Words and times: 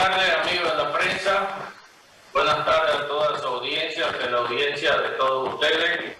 tardes, 0.00 0.34
amigos 0.34 0.76
de 0.76 0.82
la 0.82 0.92
prensa. 0.92 1.48
Buenas 2.32 2.64
tardes 2.64 2.94
a 2.94 3.06
toda 3.06 3.38
su 3.38 3.46
audiencia, 3.46 4.06
a 4.08 4.30
la 4.30 4.38
audiencia 4.38 4.96
de 4.96 5.08
todos 5.10 5.54
ustedes. 5.54 6.16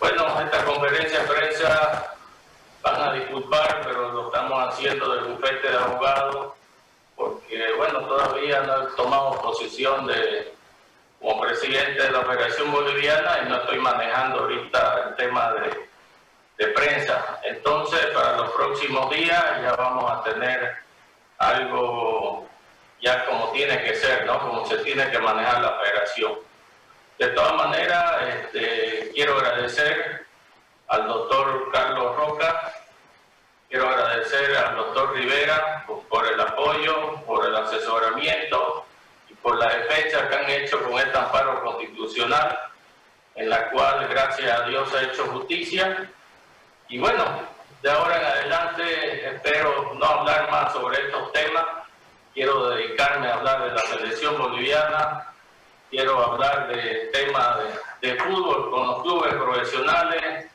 Bueno, 0.00 0.40
esta 0.40 0.64
conferencia 0.64 1.20
de 1.20 1.28
prensa 1.28 2.16
van 2.82 3.00
a 3.00 3.12
disculpar, 3.12 3.82
pero 3.84 4.10
lo 4.10 4.26
estamos 4.26 4.68
haciendo 4.68 5.14
del 5.14 5.24
bufete 5.26 5.70
de 5.70 5.78
abogados, 5.78 6.54
porque, 7.14 7.72
bueno, 7.76 8.00
todavía 8.06 8.60
no 8.62 8.82
he 8.82 8.96
tomado 8.96 9.40
posición 9.40 10.08
de, 10.08 10.52
como 11.20 11.42
presidente 11.42 12.02
de 12.02 12.10
la 12.10 12.22
Federación 12.22 12.72
Boliviana 12.72 13.38
y 13.44 13.48
no 13.50 13.56
estoy 13.58 13.78
manejando 13.78 14.40
ahorita 14.40 15.04
el 15.10 15.14
tema 15.14 15.52
de, 15.52 15.88
de 16.58 16.72
prensa. 16.72 17.38
Entonces, 17.44 18.04
para 18.06 18.38
los 18.38 18.50
próximos 18.50 19.10
días 19.10 19.44
ya 19.62 19.76
vamos 19.76 20.10
a 20.10 20.24
tener 20.24 20.76
algo 21.38 22.49
ya 23.00 23.24
como 23.26 23.50
tiene 23.52 23.82
que 23.82 23.94
ser, 23.94 24.26
¿no? 24.26 24.38
Como 24.40 24.66
se 24.66 24.78
tiene 24.78 25.10
que 25.10 25.18
manejar 25.18 25.60
la 25.60 25.78
federación. 25.78 26.34
De 27.18 27.28
todas 27.28 27.54
maneras, 27.54 28.22
este, 28.28 29.10
quiero 29.14 29.36
agradecer 29.36 30.26
al 30.88 31.06
doctor 31.06 31.70
Carlos 31.72 32.16
Roca, 32.16 32.72
quiero 33.68 33.88
agradecer 33.88 34.56
al 34.56 34.76
doctor 34.76 35.12
Rivera 35.14 35.84
por 36.08 36.26
el 36.26 36.40
apoyo, 36.40 37.16
por 37.26 37.46
el 37.46 37.54
asesoramiento 37.56 38.86
y 39.28 39.34
por 39.34 39.56
la 39.56 39.68
defensa 39.68 40.28
que 40.28 40.36
han 40.36 40.50
hecho 40.50 40.82
con 40.82 40.98
este 40.98 41.16
amparo 41.16 41.62
constitucional, 41.62 42.58
en 43.36 43.48
la 43.48 43.70
cual, 43.70 44.08
gracias 44.08 44.60
a 44.60 44.64
Dios, 44.64 44.92
ha 44.94 45.02
hecho 45.02 45.26
justicia. 45.26 46.10
Y 46.88 46.98
bueno, 46.98 47.24
de 47.82 47.90
ahora 47.90 48.16
en 48.18 48.24
adelante 48.24 49.28
espero 49.28 49.92
no 49.94 50.04
hablar 50.04 50.50
más 50.50 50.72
sobre 50.72 51.06
estos 51.06 51.32
temas, 51.32 51.64
quiero 52.34 52.70
dedicarme 52.70 53.28
a 53.28 53.34
hablar 53.34 53.64
de 53.64 53.70
la 53.72 53.82
selección 53.82 54.38
boliviana, 54.38 55.26
quiero 55.90 56.22
hablar 56.24 56.68
de 56.68 57.10
temas 57.12 57.58
de, 58.00 58.14
fútbol 58.16 58.70
con 58.70 58.86
los 58.86 59.02
clubes 59.02 59.34
profesionales, 59.34 60.46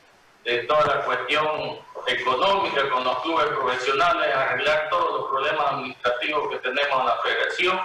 de 0.44 0.58
toda 0.64 0.86
la 0.86 1.04
cuestión 1.04 1.78
económica 2.06 2.88
con 2.88 3.04
los 3.04 3.18
clubes 3.20 3.46
profesionales, 3.46 4.34
arreglar 4.34 4.88
todos 4.88 5.20
los 5.20 5.30
problemas 5.30 5.72
administrativos 5.72 6.48
que 6.50 6.58
tenemos 6.58 7.00
en 7.00 7.06
la 7.06 7.16
federación 7.22 7.80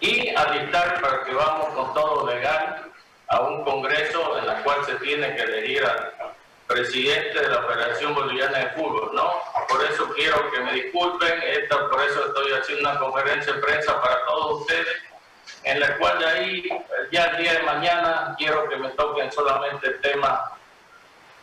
y 0.00 0.34
alistar 0.34 1.00
para 1.00 1.22
que 1.22 1.32
vamos 1.32 1.66
con 1.74 1.94
todo 1.94 2.26
legal 2.26 2.92
a 3.28 3.40
un 3.40 3.64
congreso 3.64 4.38
en 4.38 4.50
el 4.50 4.62
cual 4.62 4.84
se 4.84 4.96
tiene 4.96 5.34
que 5.36 5.42
elegir 5.42 5.84
al 5.84 6.12
presidente 6.66 7.40
de 7.40 7.48
la 7.48 7.62
Federación 7.62 8.14
Boliviana 8.14 8.58
de 8.58 8.70
Fútbol, 8.70 9.10
¿no? 9.14 9.32
Por 9.72 9.82
eso 9.84 10.06
quiero 10.14 10.50
que 10.50 10.60
me 10.60 10.72
disculpen, 10.74 11.42
esta, 11.44 11.88
por 11.88 12.02
eso 12.02 12.26
estoy 12.26 12.52
haciendo 12.52 12.90
una 12.90 12.98
conferencia 12.98 13.54
de 13.54 13.60
prensa 13.62 14.02
para 14.02 14.22
todos 14.26 14.60
ustedes, 14.60 15.02
en 15.64 15.80
la 15.80 15.96
cual 15.96 16.18
de 16.18 16.26
ahí, 16.26 16.68
ya 17.10 17.24
el 17.24 17.38
día 17.38 17.54
de 17.54 17.62
mañana, 17.62 18.34
quiero 18.36 18.68
que 18.68 18.76
me 18.76 18.90
toquen 18.90 19.32
solamente 19.32 19.86
el 19.86 20.00
tema, 20.02 20.58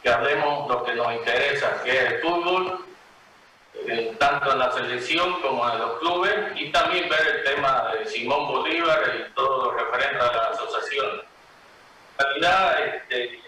que 0.03 0.09
hablemos 0.09 0.69
lo 0.69 0.83
que 0.83 0.94
nos 0.94 1.11
interesa, 1.11 1.81
que 1.83 1.91
es 1.91 2.11
el 2.11 2.21
fútbol, 2.21 2.86
eh, 3.88 4.16
tanto 4.19 4.52
en 4.52 4.59
la 4.59 4.71
selección 4.73 5.41
como 5.41 5.67
en 5.67 5.80
los 5.80 5.97
clubes, 5.97 6.36
y 6.55 6.71
también 6.71 7.09
ver 7.09 7.36
el 7.36 7.43
tema 7.43 7.93
de 7.93 8.05
Simón 8.05 8.47
Bolívar 8.47 9.11
y 9.16 9.33
todo 9.33 9.66
lo 9.66 9.71
referente 9.71 10.23
a 10.23 10.31
la 10.31 10.43
asociación. 10.49 11.23
En 12.19 12.25
realidad, 12.25 12.80
este, 12.86 13.41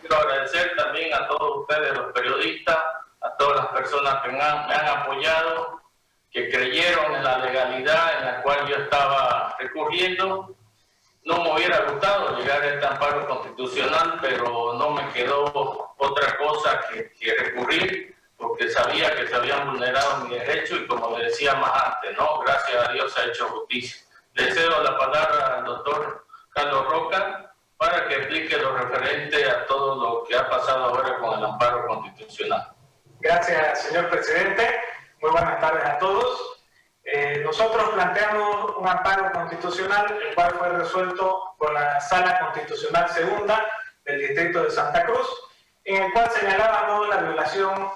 quiero 0.00 0.16
agradecer 0.16 0.74
también 0.76 1.14
a 1.14 1.28
todos 1.28 1.60
ustedes, 1.60 1.96
los 1.96 2.12
periodistas, 2.12 2.78
a 3.20 3.36
todas 3.36 3.56
las 3.56 3.66
personas 3.68 4.22
que 4.22 4.28
me 4.30 4.40
han, 4.40 4.88
apoyado, 4.88 5.80
que 6.30 6.50
creyeron 6.50 7.14
en 7.14 7.24
la 7.24 7.38
legalidad 7.38 8.18
en 8.18 8.24
la 8.26 8.42
cual 8.42 8.66
yo 8.68 8.76
estaba 8.76 9.56
recurriendo. 9.58 10.54
No 11.24 11.42
me 11.42 11.52
hubiera 11.52 11.80
gustado 11.80 12.36
llegar 12.38 12.62
a 12.62 12.66
este 12.66 12.86
amparo 12.86 13.26
constitucional, 13.26 14.18
pero 14.20 14.74
no 14.74 14.90
me 14.90 15.08
quedó 15.12 15.94
otra 15.96 16.36
cosa 16.38 16.80
que, 16.88 17.12
que 17.12 17.34
recurrir, 17.34 18.16
porque 18.36 18.70
sabía 18.70 19.14
que 19.14 19.26
se 19.26 19.34
habían 19.34 19.70
vulnerado 19.70 20.24
mis 20.24 20.38
derechos 20.38 20.80
y 20.80 20.86
como 20.86 21.18
le 21.18 21.24
decía 21.24 21.54
más 21.54 21.72
antes, 21.84 22.16
¿no? 22.16 22.40
Gracias 22.40 22.88
a 22.88 22.92
Dios 22.92 23.12
se 23.12 23.20
ha 23.20 23.24
hecho 23.24 23.48
justicia. 23.48 24.00
Le 24.34 24.52
cedo 24.52 24.82
la 24.82 24.96
palabra 24.96 25.58
al 25.58 25.64
doctor 25.64 26.26
Carlos 26.50 26.86
Roca, 26.86 27.48
para 27.78 28.08
que 28.08 28.14
explique 28.16 28.56
lo 28.56 28.76
referente 28.76 29.48
a 29.48 29.64
todo 29.66 29.94
lo 29.94 30.24
que 30.24 30.36
ha 30.36 30.50
pasado 30.50 30.86
ahora 30.86 31.18
con 31.18 31.38
el 31.38 31.44
amparo 31.44 31.86
constitucional. 31.86 32.72
Gracias, 33.20 33.82
señor 33.82 34.08
presidente. 34.10 34.62
Muy 35.20 35.32
buenas 35.32 35.60
tardes 35.60 35.84
a 35.84 35.98
todos. 35.98 36.64
Eh, 37.02 37.40
nosotros 37.44 37.90
planteamos 37.90 38.76
un 38.76 38.86
amparo 38.86 39.32
constitucional, 39.32 40.06
el 40.22 40.34
cual 40.36 40.52
fue 40.52 40.68
resuelto 40.68 41.54
por 41.58 41.72
la 41.72 42.00
Sala 42.00 42.38
Constitucional 42.38 43.08
Segunda 43.10 43.66
del 44.04 44.20
Distrito 44.20 44.62
de 44.62 44.70
Santa 44.70 45.04
Cruz, 45.04 45.26
en 45.84 46.04
el 46.04 46.12
cual 46.12 46.30
señalábamos 46.30 47.08
la 47.08 47.16
violación 47.16 47.90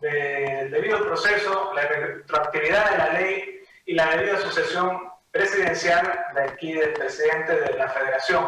del 0.00 0.70
debido 0.70 1.04
proceso, 1.04 1.72
la 1.74 1.82
retroactividad 1.82 2.90
de 2.90 2.98
la 2.98 3.12
ley 3.14 3.60
y 3.84 3.94
la 3.94 4.14
debida 4.14 4.38
sucesión 4.38 5.10
presidencial 5.32 6.26
de 6.36 6.42
aquí 6.44 6.72
del 6.72 6.92
presidente 6.92 7.60
de 7.62 7.72
la 7.74 7.88
Federación. 7.88 8.46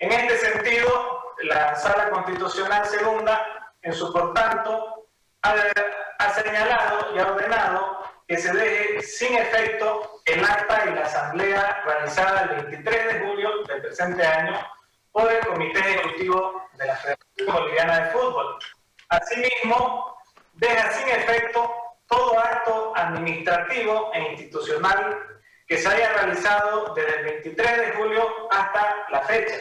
En 0.00 0.10
este 0.10 0.38
sentido, 0.38 1.34
la 1.44 1.76
Sala 1.76 2.10
Constitucional 2.10 2.84
Segunda, 2.86 3.72
en 3.82 3.92
su 3.92 4.12
por 4.12 4.34
tanto, 4.34 4.95
ha, 6.18 6.30
señalado 6.30 7.14
y 7.14 7.18
ha 7.18 7.26
ordenado 7.26 7.98
que 8.26 8.36
se 8.36 8.52
deje 8.52 9.02
sin 9.02 9.34
efecto 9.36 10.20
el 10.24 10.44
acta 10.44 10.84
y 10.86 10.94
la 10.94 11.02
asamblea 11.02 11.82
realizada 11.84 12.42
el 12.42 12.64
23 12.64 13.06
de 13.06 13.26
julio 13.26 13.50
del 13.68 13.82
presente 13.82 14.26
año 14.26 14.58
por 15.12 15.30
el 15.30 15.46
Comité 15.46 15.78
Ejecutivo 15.78 16.62
de 16.74 16.86
la 16.86 16.96
Federación 16.96 17.54
Boliviana 17.54 18.00
de 18.00 18.10
Fútbol. 18.10 18.58
Asimismo, 19.08 20.16
deja 20.54 20.90
sin 20.92 21.08
efecto 21.08 21.74
todo 22.08 22.38
acto 22.38 22.92
administrativo 22.96 24.10
e 24.14 24.32
institucional 24.32 25.18
que 25.66 25.78
se 25.78 25.88
haya 25.88 26.12
realizado 26.12 26.94
desde 26.94 27.18
el 27.18 27.24
23 27.24 27.76
de 27.78 27.92
julio 27.92 28.48
hasta 28.50 29.06
la 29.10 29.20
fecha 29.22 29.56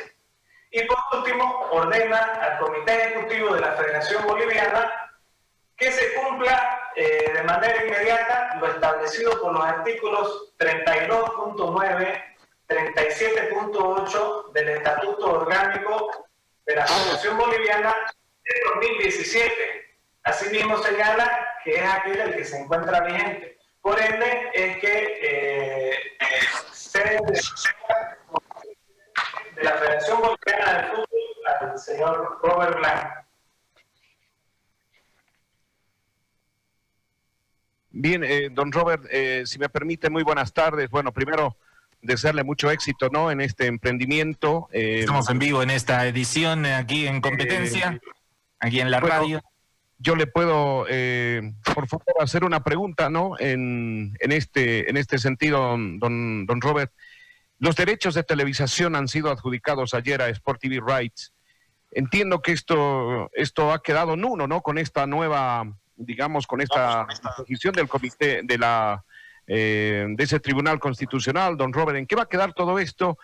y 0.78 0.84
por 0.84 0.98
último, 1.14 1.70
ordena 1.72 2.18
al 2.18 2.60
Comité 2.60 3.06
Ejecutivo 3.06 3.54
de 3.56 3.62
la 3.62 3.72
Federación 3.78 4.26
Boliviana 4.26 5.05
que 5.78 5.92
se 5.92 6.14
cumpla 6.14 6.92
eh, 6.96 7.32
de 7.34 7.44
manera 7.44 7.86
inmediata 7.86 8.56
lo 8.60 8.68
establecido 8.68 9.42
por 9.42 9.54
los 9.54 9.66
artículos 9.66 10.54
32.9, 10.58 12.24
37.8 12.68 14.52
del 14.54 14.70
Estatuto 14.70 15.34
Orgánico 15.42 16.28
de 16.66 16.76
la 16.76 16.84
Asociación 16.84 17.38
Boliviana 17.38 17.94
de 18.44 18.54
2017. 18.76 19.54
Asimismo 20.24 20.78
señala 20.82 21.48
que 21.64 21.76
es 21.76 21.84
aquel 21.84 22.22
el 22.22 22.36
que 22.36 22.46
se 22.46 22.58
encuentra 22.58 23.02
vigente. 23.02 23.58
Por 23.82 24.00
ende, 24.00 24.50
es 24.54 24.78
que 24.78 25.20
eh, 25.22 25.98
se 26.72 27.00
de 29.56 29.64
la 29.64 29.72
Federación 29.74 30.22
Boliviana 30.22 30.82
de 30.82 30.88
Fútbol 30.88 31.08
al 31.60 31.78
señor 31.78 32.40
Robert 32.42 32.78
Blanc. 32.78 33.25
Bien, 37.98 38.26
eh, 38.26 38.50
don 38.52 38.74
Robert, 38.74 39.06
eh, 39.10 39.44
si 39.46 39.58
me 39.58 39.70
permite, 39.70 40.10
muy 40.10 40.22
buenas 40.22 40.52
tardes. 40.52 40.90
Bueno, 40.90 41.14
primero, 41.14 41.56
desearle 42.02 42.44
mucho 42.44 42.70
éxito 42.70 43.08
¿no? 43.10 43.32
en 43.32 43.40
este 43.40 43.68
emprendimiento. 43.68 44.68
Eh, 44.74 45.00
Estamos 45.00 45.30
en 45.30 45.40
vivo 45.40 45.64
en 45.64 45.70
esta 45.70 46.06
edición 46.06 46.66
aquí 46.66 47.08
en 47.08 47.22
competencia, 47.22 48.02
aquí 48.60 48.82
en 48.82 48.92
la 48.92 49.00
radio. 49.00 49.42
Yo 49.98 50.18
le 50.18 50.28
puedo, 50.28 50.86
por 51.74 51.88
favor, 51.88 52.16
hacer 52.20 52.44
una 52.44 52.62
pregunta, 52.66 53.10
¿no? 53.10 53.40
En, 53.40 54.14
en, 54.20 54.32
este, 54.34 54.90
en 54.90 54.98
este 54.98 55.18
sentido, 55.18 55.62
don, 55.78 56.46
don 56.46 56.60
Robert. 56.60 56.92
Los 57.60 57.78
derechos 57.78 58.14
de 58.14 58.24
televisación 58.24 58.98
han 58.98 59.08
sido 59.08 59.32
adjudicados 59.32 59.94
ayer 59.94 60.22
a 60.22 60.28
Sport 60.28 60.60
TV 60.60 60.82
Rights. 60.86 61.34
Entiendo 61.92 62.42
que 62.42 62.52
esto, 62.52 63.30
esto 63.34 63.72
ha 63.72 63.82
quedado 63.82 64.18
nulo, 64.18 64.48
¿no? 64.48 64.62
Con 64.62 64.78
esta 64.78 65.08
nueva, 65.08 65.66
digamos, 65.96 66.48
con 66.48 66.62
esta 66.62 67.08
decisión 67.38 67.74
del 67.74 67.88
comité 67.88 68.42
de 68.44 68.58
la 68.58 69.04
eh, 69.48 70.06
de 70.10 70.24
ese 70.24 70.40
tribunal 70.40 70.80
constitucional, 70.80 71.56
don 71.56 71.72
Robert, 71.72 72.00
¿en 72.00 72.08
qué 72.08 72.16
va 72.16 72.24
a 72.24 72.30
quedar 72.30 72.54
todo 72.54 72.80
esto? 72.80 73.20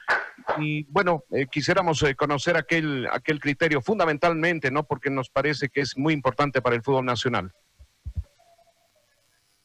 Y 0.59 0.83
bueno, 0.83 1.23
eh, 1.31 1.47
quisiéramos 1.51 2.03
eh, 2.03 2.15
conocer 2.15 2.55
aquel, 2.57 3.07
aquel 3.11 3.39
criterio 3.39 3.81
fundamentalmente, 3.81 4.69
¿no? 4.69 4.83
Porque 4.83 5.09
nos 5.09 5.29
parece 5.29 5.69
que 5.69 5.81
es 5.81 5.97
muy 5.97 6.13
importante 6.13 6.61
para 6.61 6.75
el 6.75 6.83
fútbol 6.83 7.05
nacional. 7.05 7.51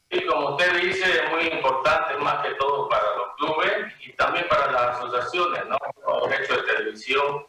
Sí, 0.09 0.25
como 0.25 0.55
usted 0.55 0.81
dice, 0.81 1.05
es 1.05 1.31
muy 1.31 1.43
importante 1.47 2.17
más 2.17 2.43
que 2.43 2.55
todo 2.55 2.89
para 2.89 3.03
los 3.03 3.35
clubes 3.37 3.93
y 4.03 4.13
también 4.13 4.45
para 4.49 4.71
las 4.71 4.97
asociaciones, 4.97 5.63
¿no? 5.67 5.77
Los 6.07 6.29
derechos 6.29 6.65
de 6.65 6.73
televisión 6.73 7.45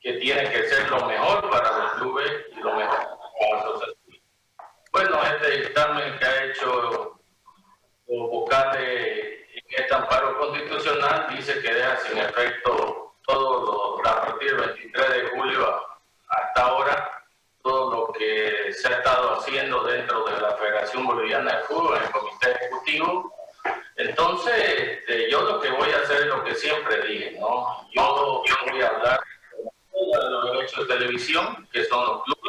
que 0.00 0.14
tiene 0.14 0.44
que 0.44 0.64
ser 0.64 0.88
lo 0.88 1.06
mejor 1.06 1.50
para 1.50 1.78
los 1.78 1.92
clubes 1.94 2.30
y 2.56 2.60
lo 2.60 2.74
mejor 2.74 2.96
para 2.96 3.50
las 3.50 3.64
asociaciones. 3.64 3.79
Bueno, 4.92 5.20
este 5.22 5.62
dictamen 5.62 6.18
que 6.18 6.24
ha 6.24 6.44
hecho 6.44 7.16
los 8.08 8.28
vocales 8.28 9.30
amparo 9.92 10.38
constitucional 10.38 11.26
dice 11.36 11.60
que 11.60 11.74
deja 11.74 11.96
sin 11.98 12.18
efecto 12.18 13.14
todo 13.26 13.98
lo, 14.00 14.08
a 14.08 14.22
partir 14.22 14.56
del 14.56 14.68
23 14.68 15.08
de 15.10 15.28
julio 15.30 15.86
hasta 16.28 16.62
ahora, 16.62 17.24
todo 17.62 17.90
lo 17.90 18.12
que 18.12 18.72
se 18.72 18.88
ha 18.88 18.98
estado 18.98 19.38
haciendo 19.38 19.84
dentro 19.84 20.24
de 20.24 20.40
la 20.40 20.56
Federación 20.56 21.06
Boliviana 21.06 21.56
de 21.56 21.62
Fútbol, 21.64 21.96
en 21.96 22.02
el 22.04 22.10
Comité 22.10 22.52
Ejecutivo. 22.52 23.34
Entonces, 23.96 24.54
este, 24.56 25.30
yo 25.30 25.42
lo 25.42 25.60
que 25.60 25.70
voy 25.70 25.90
a 25.90 25.98
hacer 25.98 26.22
es 26.22 26.26
lo 26.26 26.44
que 26.44 26.54
siempre 26.54 27.02
dije, 27.06 27.36
¿no? 27.38 27.88
Yo, 27.92 28.42
yo 28.46 28.54
voy 28.70 28.80
a 28.82 28.88
hablar 28.88 29.20
de 29.92 30.30
los 30.30 30.52
derechos 30.52 30.88
de 30.88 30.94
televisión, 30.94 31.68
que 31.72 31.84
son 31.84 32.06
los 32.06 32.22
clubes. 32.24 32.39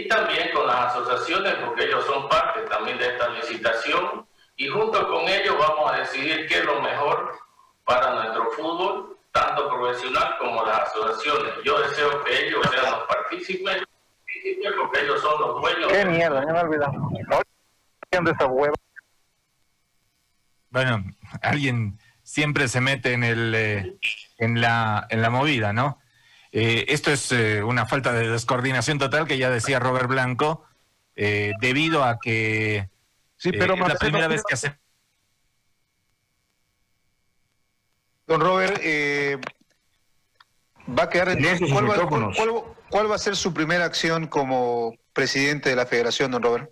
Y 0.00 0.08
también 0.08 0.50
con 0.54 0.66
las 0.66 0.96
asociaciones, 0.96 1.54
porque 1.56 1.84
ellos 1.84 2.06
son 2.06 2.26
parte 2.26 2.62
también 2.62 2.96
de 2.96 3.08
esta 3.08 3.28
licitación, 3.28 4.26
y 4.56 4.66
junto 4.68 5.06
con 5.08 5.28
ellos 5.28 5.56
vamos 5.58 5.92
a 5.92 5.98
decidir 5.98 6.46
qué 6.48 6.60
es 6.60 6.64
lo 6.64 6.80
mejor 6.80 7.38
para 7.84 8.14
nuestro 8.14 8.50
fútbol, 8.52 9.18
tanto 9.30 9.68
profesional 9.68 10.36
como 10.38 10.64
las 10.64 10.88
asociaciones. 10.88 11.52
Yo 11.64 11.78
deseo 11.80 12.24
que 12.24 12.46
ellos 12.46 12.66
sean 12.70 12.92
los 12.92 13.08
partícipes, 13.08 13.82
porque 14.78 15.00
ellos 15.00 15.20
son 15.20 15.38
los 15.38 15.60
dueños. 15.60 15.92
Qué 15.92 16.04
mierda, 16.06 16.46
ya 16.46 16.52
me 16.52 16.60
olvidado. 16.60 17.10
de 18.10 18.30
esa 18.30 18.46
hueva? 18.46 18.74
Bueno, 20.70 21.04
alguien 21.42 21.98
siempre 22.22 22.68
se 22.68 22.80
mete 22.80 23.12
en 23.12 23.24
el 23.24 23.54
eh, 23.54 23.98
en 24.38 24.62
la 24.62 25.06
en 25.10 25.20
la 25.20 25.28
movida, 25.28 25.74
¿no? 25.74 25.99
Eh, 26.52 26.86
esto 26.88 27.12
es 27.12 27.30
eh, 27.32 27.62
una 27.62 27.86
falta 27.86 28.12
de 28.12 28.28
descoordinación 28.28 28.98
total 28.98 29.26
que 29.26 29.38
ya 29.38 29.50
decía 29.50 29.78
Robert 29.78 30.08
Blanco, 30.08 30.64
debido 31.14 32.02
a 32.02 32.18
que 32.18 32.88
sí, 33.36 33.52
pero 33.52 33.74
es 33.74 33.80
la 33.80 33.94
primera 33.96 34.26
vez 34.26 34.42
que 34.42 34.54
hace. 34.54 34.78
Don 38.26 38.40
Robert, 38.40 38.80
va 40.88 41.02
a 41.02 41.08
quedar 41.10 41.28
en 41.28 41.42
¿Cuál 41.70 41.90
va, 41.90 42.64
¿Cuál 42.88 43.10
va 43.10 43.14
a 43.16 43.18
ser 43.18 43.36
su 43.36 43.52
primera 43.52 43.84
acción 43.84 44.28
como 44.28 44.94
presidente 45.12 45.68
de 45.68 45.76
la 45.76 45.84
federación, 45.84 46.30
don 46.30 46.42
Robert? 46.42 46.70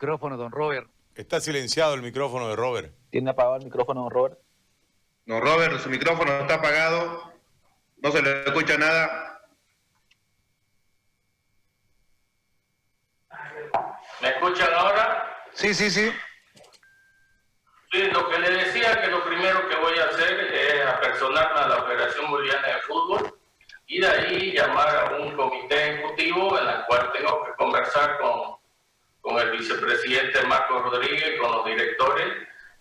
Micrófono, 0.00 0.38
don 0.38 0.50
Robert. 0.50 0.88
Está 1.14 1.40
silenciado 1.40 1.92
el 1.92 2.00
micrófono 2.00 2.48
de 2.48 2.56
Robert. 2.56 2.94
¿Tiene 3.10 3.28
apagado 3.32 3.56
el 3.56 3.64
micrófono, 3.64 4.00
don 4.00 4.10
Robert? 4.10 4.38
No, 5.26 5.40
Robert, 5.42 5.78
su 5.78 5.90
micrófono 5.90 6.32
está 6.40 6.54
apagado. 6.54 7.34
No 7.98 8.10
se 8.10 8.22
le 8.22 8.44
escucha 8.44 8.78
nada. 8.78 9.42
¿Me 14.22 14.28
escuchan 14.30 14.72
ahora? 14.72 15.36
Sí, 15.52 15.74
sí, 15.74 15.90
sí. 15.90 16.10
Sí, 17.92 18.02
lo 18.04 18.26
que 18.30 18.38
le 18.38 18.50
decía 18.52 19.02
que 19.02 19.08
lo 19.08 19.22
primero 19.26 19.68
que 19.68 19.76
voy 19.76 19.98
a 19.98 20.06
hacer 20.06 20.40
es 20.54 20.86
apersonarme 20.86 21.60
a 21.60 21.68
la 21.68 21.82
Federación 21.82 22.30
Boliviana 22.30 22.68
de 22.68 22.80
Fútbol 22.88 23.38
y 23.86 24.00
de 24.00 24.08
ahí 24.08 24.52
llamar 24.52 24.96
a 24.96 25.16
un 25.16 25.36
comité 25.36 25.90
ejecutivo 25.90 26.58
en 26.58 26.68
el 26.68 26.86
cual 26.86 27.12
tengo 27.12 27.44
que 27.44 27.52
conversar 27.58 28.16
con 28.18 28.59
con 29.20 29.38
el 29.38 29.50
vicepresidente 29.52 30.42
Marco 30.46 30.80
Rodríguez, 30.80 31.38
con 31.40 31.52
los 31.52 31.64
directores, 31.66 32.26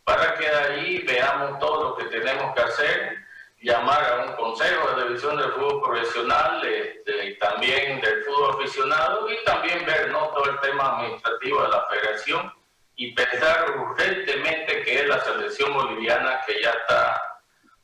para 0.04 0.36
que 0.36 0.48
ahí 0.48 1.04
veamos 1.06 1.60
todo 1.60 1.90
lo 1.90 1.98
que 1.98 2.06
tenemos 2.06 2.54
que 2.56 2.62
hacer, 2.62 3.18
llamar 3.62 4.04
a 4.04 4.26
un 4.26 4.36
consejo 4.36 4.96
de 4.96 5.04
división 5.04 5.38
del 5.38 5.52
fútbol 5.52 5.82
profesional 5.82 6.66
este, 6.66 7.36
también 7.36 8.00
del 8.02 8.24
fútbol 8.24 8.56
aficionado 8.56 9.30
y 9.30 9.44
también 9.44 9.86
ver 9.86 10.12
¿no? 10.12 10.30
todo 10.30 10.50
el 10.50 10.60
tema 10.62 10.98
administrativo 10.98 11.62
de 11.64 11.70
la 11.70 11.86
federación 11.90 12.54
y 12.96 13.14
pensar 13.14 13.78
urgentemente 13.78 14.84
que 14.84 15.00
es 15.00 15.08
la 15.08 15.20
selección 15.20 15.74
boliviana 15.74 16.42
que 16.48 16.62
ya 16.62 16.72
está 16.72 17.22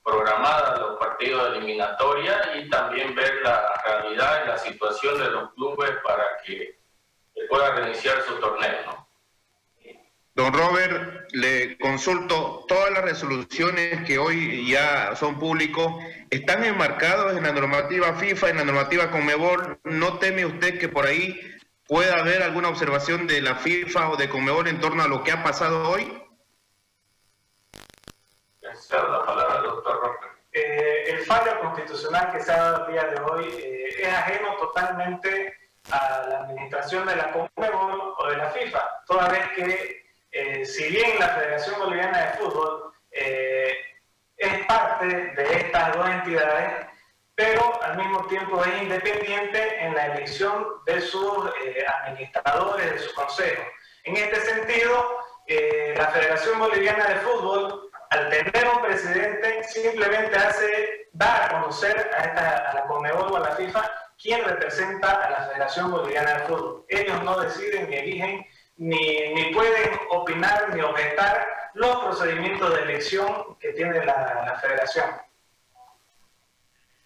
programada 0.04 0.80
los 0.80 0.98
partidos 0.98 1.52
de 1.52 1.58
eliminatoria 1.58 2.52
y 2.56 2.70
también 2.70 3.16
ver 3.16 3.42
la 3.44 3.82
realidad 3.86 4.44
y 4.44 4.48
la 4.48 4.58
situación 4.58 5.18
de 5.18 5.30
los 5.30 5.54
clubes 5.54 5.92
para 6.04 6.24
que 6.46 6.80
pueda 7.50 7.76
reiniciar 7.76 8.22
su 8.24 8.36
torneo. 8.40 8.76
¿no? 8.86 9.06
Don 10.36 10.52
Robert, 10.52 11.30
le 11.32 11.78
consulto, 11.78 12.66
todas 12.68 12.92
las 12.92 13.04
resoluciones 13.04 14.04
que 14.06 14.18
hoy 14.18 14.70
ya 14.70 15.16
son 15.16 15.40
públicos 15.40 16.04
están 16.30 16.66
enmarcadas 16.66 17.38
en 17.38 17.44
la 17.44 17.54
normativa 17.54 18.14
FIFA, 18.16 18.50
en 18.50 18.58
la 18.58 18.66
normativa 18.66 19.12
Conmebol. 19.12 19.80
¿No 19.86 20.20
teme 20.20 20.46
usted 20.46 20.78
que 20.78 20.90
por 20.90 21.06
ahí 21.06 21.40
pueda 21.88 22.20
haber 22.20 22.44
alguna 22.44 22.68
observación 22.68 23.28
de 23.28 23.42
la 23.42 23.56
FIFA 23.56 24.10
o 24.10 24.18
de 24.18 24.28
Conmebol 24.28 24.68
en 24.68 24.82
torno 24.82 25.04
a 25.04 25.08
lo 25.08 25.24
que 25.24 25.32
ha 25.32 25.42
pasado 25.42 25.90
hoy? 25.90 26.22
la 28.92 29.26
palabra, 29.26 29.62
doctor 29.62 30.00
Robert. 30.02 30.36
Eh, 30.52 31.04
el 31.12 31.20
fallo 31.26 31.60
constitucional 31.62 32.32
que 32.34 32.42
se 32.42 32.52
ha 32.52 32.58
dado 32.58 32.86
el 32.88 32.94
día 32.94 33.06
de 33.06 33.20
hoy 33.22 33.46
eh, 33.58 33.90
es 34.00 34.08
ajeno 34.08 34.56
totalmente 34.58 35.55
a 35.92 36.26
la 36.28 36.40
administración 36.42 37.06
de 37.08 37.16
la 37.16 37.32
CONMEBOL 37.32 38.16
o 38.18 38.28
de 38.30 38.38
la 38.38 38.50
FIFA, 38.50 39.04
toda 39.06 39.30
vez 39.30 39.48
que 39.56 40.06
eh, 40.32 40.66
si 40.66 40.90
bien 40.90 41.20
la 41.20 41.30
Federación 41.30 41.80
Boliviana 41.80 42.18
de 42.18 42.38
Fútbol 42.38 42.94
eh, 43.12 43.74
es 44.38 44.66
parte 44.66 45.06
de 45.06 45.54
estas 45.54 45.96
dos 45.96 46.10
entidades, 46.10 46.88
pero 47.36 47.82
al 47.84 47.98
mismo 47.98 48.26
tiempo 48.28 48.64
es 48.64 48.82
independiente 48.82 49.80
en 49.84 49.94
la 49.94 50.08
elección 50.08 50.68
de 50.86 51.02
sus 51.02 51.46
eh, 51.64 51.86
administradores, 52.02 52.92
de 52.92 53.00
su 53.00 53.14
consejo. 53.14 53.64
En 54.04 54.18
este 54.18 54.42
sentido, 54.42 55.20
la 55.96 56.08
Federación 56.08 56.60
Boliviana 56.60 57.06
de 57.06 57.16
Fútbol, 57.18 57.90
al 58.10 58.30
tener 58.30 58.68
un 58.68 58.82
presidente, 58.82 59.64
simplemente 59.64 60.36
hace, 60.36 61.08
dar 61.14 61.44
a 61.44 61.62
conocer 61.62 62.12
a, 62.18 62.24
esta, 62.24 62.72
a 62.72 62.74
la 62.74 62.84
CONMEBOL 62.88 63.32
o 63.32 63.38
a 63.38 63.40
la 63.42 63.56
FIFA 63.56 63.92
quién 64.22 64.44
representa 64.44 65.12
a 65.12 65.30
la 65.30 65.48
Federación 65.48 65.92
Boliviana 65.92 66.34
de 66.34 66.40
Fútbol. 66.46 66.86
Ellos 66.90 67.24
no 67.24 67.40
deciden 67.40 67.90
ni 67.90 67.96
eligen, 67.96 68.46
ni, 68.78 69.34
ni 69.34 69.54
pueden 69.54 69.92
opinar 70.12 70.76
ni 70.76 70.82
objetar 70.82 71.48
los 71.76 71.98
procedimientos 71.98 72.74
de 72.74 72.82
elección 72.84 73.58
que 73.60 73.74
tiene 73.74 74.04
la, 74.06 74.60
Federación. 74.62 75.06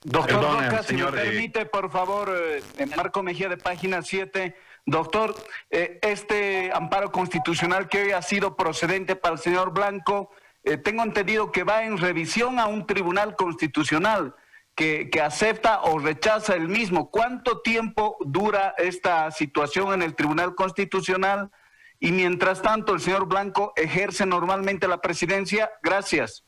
Doctor 0.02 0.42
Roca, 0.42 0.84
si 0.84 0.96
me 0.96 1.12
permite, 1.12 1.66
por 1.66 1.92
favor, 1.92 2.34
eh, 2.34 2.62
Marco 2.96 3.22
Mejía 3.22 3.50
de 3.50 3.58
página 3.58 4.02
7. 4.02 4.56
Doctor, 4.86 5.36
eh, 5.70 6.00
este 6.02 6.72
amparo 6.74 7.12
constitucional 7.12 7.90
que 7.90 8.04
hoy 8.04 8.12
ha 8.12 8.22
sido 8.22 8.56
procedente 8.56 9.16
para 9.16 9.34
el 9.34 9.40
señor 9.40 9.72
Blanco, 9.72 10.32
eh, 10.64 10.78
tengo 10.78 11.04
entendido 11.04 11.52
que 11.52 11.64
va 11.64 11.84
en 11.84 11.98
revisión 11.98 12.60
a 12.60 12.68
un 12.68 12.86
tribunal 12.86 13.36
constitucional 13.36 14.36
que, 14.80 15.22
acepta 15.22 15.82
o 15.82 16.00
rechaza 16.00 16.56
el 16.56 16.70
mismo. 16.70 17.12
¿Cuánto 17.12 17.62
tiempo 17.62 18.16
dura 18.22 18.76
esta 18.78 19.30
situación 19.30 19.94
en 19.94 20.02
el 20.02 20.16
Tribunal 20.16 20.56
Constitucional? 20.56 21.52
Y 22.00 22.14
mientras 22.14 22.62
tanto, 22.62 22.94
el 22.94 23.02
señor 23.02 23.26
Blanco 23.26 23.74
ejerce 23.76 24.26
normalmente 24.26 24.88
la 24.88 25.02
presidencia. 25.02 25.70
Gracias. 25.84 26.46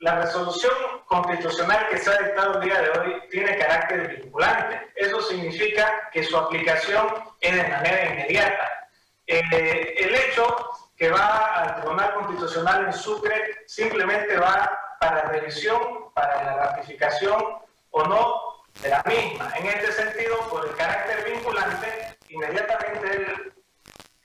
La 0.00 0.20
resolución 0.20 0.74
constitucional 1.06 1.86
que 1.88 1.96
se 1.96 2.10
ha 2.10 2.18
dictado 2.18 2.60
el 2.60 2.68
día 2.68 2.78
de 2.82 2.90
hoy 2.90 3.14
tiene 3.30 3.56
carácter 3.56 4.20
vinculante. 4.20 4.92
Eso 4.96 5.22
significa 5.22 6.10
que 6.12 6.24
su 6.24 6.36
aplicación 6.36 7.06
es 7.40 7.56
de 7.56 7.68
manera 7.70 8.12
inmediata. 8.12 8.88
Eh, 9.26 9.94
el 9.96 10.14
hecho 10.14 10.54
que 10.94 11.08
va 11.08 11.54
al 11.54 11.76
Tribunal 11.76 12.12
Constitucional 12.12 12.84
en 12.84 12.92
Sucre 12.92 13.62
simplemente 13.66 14.36
va 14.36 14.83
para 15.00 15.22
revisión, 15.28 16.12
para 16.14 16.44
la 16.44 16.56
ratificación 16.66 17.42
o 17.90 18.04
no 18.04 18.54
de 18.82 18.88
la 18.88 19.02
misma. 19.06 19.52
En 19.56 19.66
este 19.66 19.92
sentido, 19.92 20.36
por 20.50 20.66
el 20.66 20.74
carácter 20.74 21.32
vinculante, 21.32 22.18
inmediatamente 22.28 23.16
él 23.16 23.52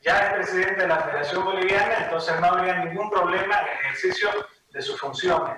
ya 0.01 0.19
es 0.19 0.33
presidente 0.33 0.81
de 0.81 0.87
la 0.87 0.97
Federación 0.97 1.43
Boliviana, 1.43 2.05
entonces 2.05 2.39
no 2.39 2.47
habría 2.47 2.85
ningún 2.85 3.09
problema 3.09 3.59
en 3.59 3.67
el 3.67 3.73
ejercicio 3.85 4.29
de 4.71 4.81
sus 4.81 4.99
funciones. 4.99 5.57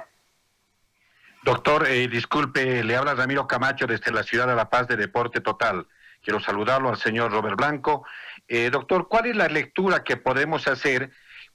Doctor, 1.44 1.88
eh, 1.88 2.08
disculpe, 2.08 2.84
le 2.84 2.96
habla 2.96 3.16
Ramiro 3.16 3.48
Camacho 3.48 3.88
desde 3.88 4.12
la 4.12 4.24
ciudad 4.24 4.48
de 4.48 4.56
La 4.56 4.70
Paz 4.70 4.88
de 4.88 4.96
Deporte 4.96 5.42
Total. 5.42 5.88
Quiero 6.22 6.40
saludarlo 6.40 6.90
al 6.90 6.98
señor 6.98 7.32
Robert 7.32 7.58
Blanco. 7.58 8.06
Eh, 8.48 8.70
doctor, 8.70 9.08
¿cuál 9.08 9.26
es 9.26 9.36
la 9.36 9.48
lectura 9.48 10.04
que 10.04 10.18
podemos 10.18 10.68
hacer 10.68 11.12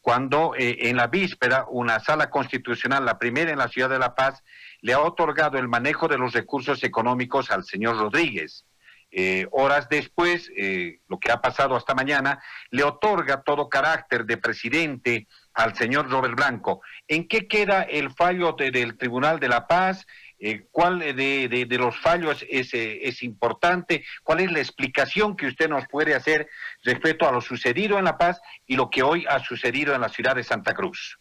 cuando 0.07 0.55
eh, 0.57 0.89
en 0.89 0.97
la 0.97 1.09
víspera 1.09 1.67
una 1.69 1.99
sala 1.99 2.31
constitucional, 2.31 3.05
la 3.05 3.19
primera 3.19 3.51
en 3.51 3.59
la 3.59 3.67
ciudad 3.67 3.91
de 3.91 3.99
La 3.99 4.15
Paz, 4.15 4.45
le 4.81 4.93
ha 4.93 5.01
otorgado 5.01 5.59
el 5.59 5.67
manejo 5.67 6.07
de 6.07 6.17
los 6.17 6.33
recursos 6.33 6.85
económicos 6.85 7.51
al 7.51 7.65
señor 7.65 7.99
Rodríguez. 7.99 8.65
eh, 9.11 9.49
horas 9.51 9.89
después, 9.89 10.49
eh, 10.57 11.01
lo 11.09 11.19
que 11.19 11.33
ha 11.33 11.41
pasado 11.41 11.75
hasta 11.75 11.95
mañana, 11.95 12.41
le 12.71 12.85
otorga 12.85 13.43
todo 13.43 13.69
carácter 13.69 14.27
de 14.27 14.37
presidente 14.37 15.27
al 15.55 15.75
señor 15.75 16.09
Robert 16.09 16.37
Blanco. 16.37 16.83
¿En 17.09 17.27
qué 17.27 17.49
queda 17.49 17.83
el 17.83 18.11
fallo 18.13 18.53
del 18.53 18.97
Tribunal 18.97 19.41
de 19.41 19.49
la 19.49 19.67
Paz? 19.67 20.07
Eh, 20.39 20.67
¿Cuál 20.71 20.99
de, 20.99 21.67
los 21.79 21.99
fallos 21.99 22.45
es, 22.49 22.71
es 22.73 23.23
importante? 23.23 24.05
¿Cuál 24.23 24.41
es 24.41 24.53
la 24.53 24.59
explicación 24.59 25.37
que 25.37 25.47
usted 25.47 25.69
nos 25.69 25.87
puede 25.89 26.15
hacer 26.15 26.49
respecto 26.85 27.29
a 27.29 27.33
lo 27.33 27.41
sucedido 27.41 27.99
en 27.99 28.05
La 28.05 28.19
Paz 28.19 28.41
y 28.67 28.77
lo 28.77 28.91
que 28.91 29.03
hoy 29.03 29.25
ha 29.29 29.39
sucedido 29.39 29.95
en 29.95 30.01
la 30.01 30.09
ciudad 30.09 30.37
de 30.37 30.45
Santa 30.45 30.75
Cruz? 30.75 31.19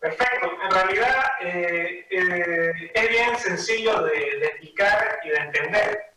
Perfecto. 0.00 0.50
En 0.62 0.70
realidad 0.70 1.24
eh, 1.40 2.06
eh, 2.10 2.92
es 2.94 3.08
bien 3.08 3.36
sencillo 3.38 4.02
de, 4.02 4.46
explicar 4.46 5.18
y 5.24 5.30
de 5.30 5.36
entender. 5.36 6.14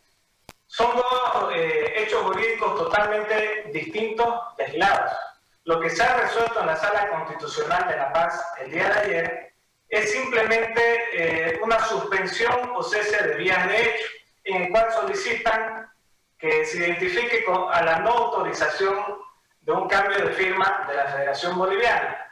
Son 0.67 0.95
dos 0.95 1.53
eh, 1.55 1.93
hechos 1.97 2.21
jurídicos 2.23 2.75
totalmente 2.75 3.69
distintos 3.73 4.27
aislados. 4.59 5.11
Lo 5.63 5.79
que 5.79 5.89
se 5.89 6.03
ha 6.03 6.17
resuelto 6.17 6.59
en 6.59 6.67
la 6.67 6.75
Sala 6.75 7.09
Constitucional 7.09 7.87
de 7.87 7.97
La 7.97 8.13
Paz 8.13 8.39
el 8.61 8.71
día 8.71 8.89
de 8.89 8.99
ayer 8.99 9.48
es 9.89 10.11
simplemente 10.11 11.59
una 11.63 11.79
suspensión 11.79 12.71
o 12.75 12.83
cese 12.83 13.27
de 13.27 13.35
vías 13.35 13.67
de 13.67 13.81
hecho, 13.81 14.05
en 14.43 14.63
el 14.63 14.71
cual 14.71 14.91
solicitan 14.91 15.91
que 16.37 16.65
se 16.65 16.77
identifique 16.77 17.43
con, 17.43 17.73
a 17.73 17.81
la 17.81 17.99
no 17.99 18.11
autorización 18.11 18.97
de 19.61 19.71
un 19.71 19.87
cambio 19.87 20.25
de 20.25 20.33
firma 20.33 20.85
de 20.87 20.95
la 20.95 21.05
Federación 21.07 21.57
Boliviana 21.57 22.29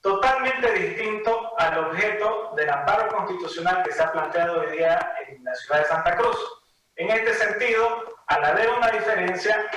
totalmente 0.00 0.72
distinto 0.72 1.52
al 1.58 1.78
objeto 1.78 2.52
del 2.56 2.70
amparo 2.70 3.08
constitucional 3.08 3.82
que 3.82 3.92
se 3.92 4.02
ha 4.02 4.12
planteado 4.12 4.60
hoy 4.60 4.78
día 4.78 5.14
en 5.28 5.44
la 5.44 5.54
ciudad 5.54 5.80
de 5.80 5.86
Santa 5.86 6.16
Cruz. 6.16 6.36
En 6.96 7.10
este 7.10 7.34
sentido, 7.34 8.16
al 8.26 8.44
haber 8.44 8.70
una 8.70 8.90
diferencia, 8.90 9.70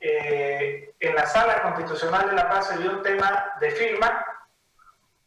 eh, 0.00 0.92
en 1.00 1.14
la 1.14 1.26
sala 1.26 1.62
constitucional 1.62 2.30
de 2.30 2.36
La 2.36 2.48
Paz 2.48 2.68
se 2.68 2.78
dio 2.78 2.92
un 2.92 3.02
tema 3.02 3.52
de 3.60 3.70
firma 3.72 4.24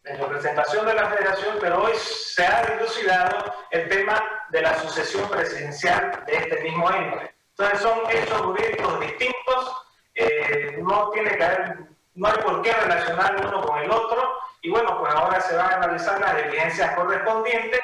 en 0.04 0.18
representación 0.18 0.86
de 0.86 0.94
la 0.94 1.10
federación, 1.10 1.58
pero 1.60 1.84
hoy 1.84 1.94
se 1.96 2.46
ha 2.46 2.64
dilucidado 2.64 3.54
el 3.72 3.88
tema 3.88 4.22
de 4.50 4.62
la 4.62 4.80
sucesión 4.80 5.30
presidencial 5.30 6.24
de 6.26 6.34
este 6.34 6.62
mismo 6.62 6.90
ente. 6.92 7.36
Entonces 7.52 7.80
son 7.80 8.00
hechos 8.10 8.42
jurídicos 8.42 9.00
distintos, 9.00 9.86
eh, 10.16 10.78
no 10.82 11.10
tiene 11.12 11.38
que 11.38 11.44
haber 11.44 11.92
no 12.14 12.28
hay 12.28 12.38
por 12.44 12.62
qué 12.62 12.74
relacionar 12.74 13.46
uno 13.46 13.62
con 13.62 13.80
el 13.80 13.90
otro 13.90 14.22
y 14.62 14.70
bueno, 14.70 15.00
pues 15.00 15.14
ahora 15.14 15.40
se 15.40 15.56
van 15.56 15.72
a 15.72 15.76
analizar 15.78 16.20
las 16.20 16.38
evidencias 16.44 16.96
correspondientes 16.96 17.80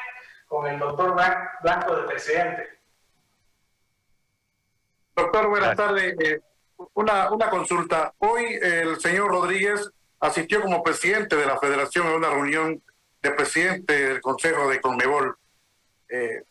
con 0.46 0.66
el 0.66 0.78
doctor 0.78 1.14
Blanco 1.62 1.96
de 1.96 2.02
presidente. 2.02 2.78
Doctor, 5.16 5.48
buenas 5.48 5.76
tardes. 5.76 6.14
Eh, 6.20 6.40
una, 6.94 7.32
una 7.32 7.50
consulta. 7.50 8.14
Hoy 8.18 8.58
el 8.60 9.00
señor 9.00 9.30
Rodríguez 9.30 9.90
asistió 10.20 10.60
como 10.62 10.82
presidente 10.82 11.36
de 11.36 11.46
la 11.46 11.58
federación 11.58 12.06
a 12.06 12.16
una 12.16 12.30
reunión 12.30 12.82
de 13.22 13.30
presidente 13.32 14.08
del 14.08 14.20
Consejo 14.20 14.68
de 14.68 14.80
Conmebol, 14.80 15.36
eh, 16.08 16.42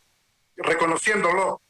reconociéndolo. 0.58 1.62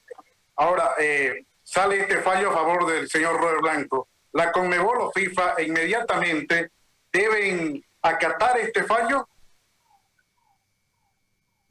Ahora, 0.56 0.92
eh, 1.00 1.46
sale 1.64 2.02
este 2.02 2.18
fallo 2.18 2.52
a 2.52 2.54
favor 2.54 2.88
del 2.88 3.10
señor 3.10 3.40
Robert 3.40 3.62
Blanco 3.62 4.08
la 4.38 4.52
Conmebol 4.52 5.02
o 5.02 5.12
FIFA 5.12 5.62
inmediatamente 5.64 6.72
deben 7.12 7.84
acatar 8.04 8.58
este 8.60 8.84
fallo? 8.84 9.28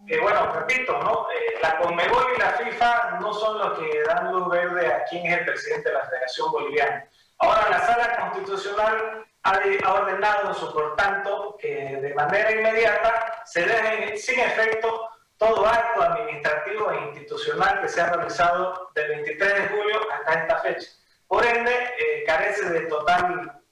Eh, 0.09 0.19
bueno, 0.21 0.53
repito, 0.53 1.01
¿no? 1.01 1.27
La 1.63 1.79
Conmebol 1.79 2.25
y 2.35 2.39
la 2.41 2.53
FIFA 2.53 3.19
no 3.21 3.33
son 3.33 3.59
los 3.59 3.79
que 3.79 4.03
dan 4.03 4.33
luz 4.33 4.49
verde 4.51 4.87
a 4.93 5.05
quién 5.05 5.27
es 5.27 5.39
el 5.39 5.45
presidente 5.45 5.89
de 5.89 5.95
la 5.95 6.05
Federación 6.07 6.51
Boliviana. 6.51 7.09
Ahora 7.39 7.71
la 7.71 7.87
Sala 7.87 8.17
Constitucional 8.17 9.25
ha, 9.47 9.93
ordenado, 9.93 10.73
por 10.73 10.97
tanto, 10.97 11.57
que 11.59 11.99
de 12.03 12.15
manera 12.15 12.51
inmediata 12.53 13.43
se 13.45 13.65
deje 13.65 14.17
sin 14.17 14.41
efecto 14.41 15.09
todo 15.37 15.67
acto 15.67 16.03
administrativo 16.03 16.91
e 16.91 16.97
institucional 17.09 17.81
que 17.83 17.89
se 17.89 18.01
ha 18.01 18.13
realizado 18.13 18.91
del 18.95 19.09
23 19.09 19.55
de 19.55 19.69
julio 19.69 20.01
hasta 20.13 20.41
esta 20.41 20.61
fecha. 20.61 20.91
Por 21.29 21.45
ende, 21.45 21.73
eh, 21.73 22.25
carece 22.27 22.69
de 22.71 22.81
total 22.87 23.63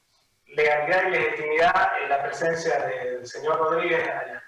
legalidad 0.47 1.09
y 1.09 1.11
legitimidad 1.11 2.03
en 2.03 2.09
la 2.09 2.23
presencia 2.23 2.79
del 2.87 3.27
señor 3.27 3.59
Rodríguez 3.59 4.07
allá. 4.07 4.43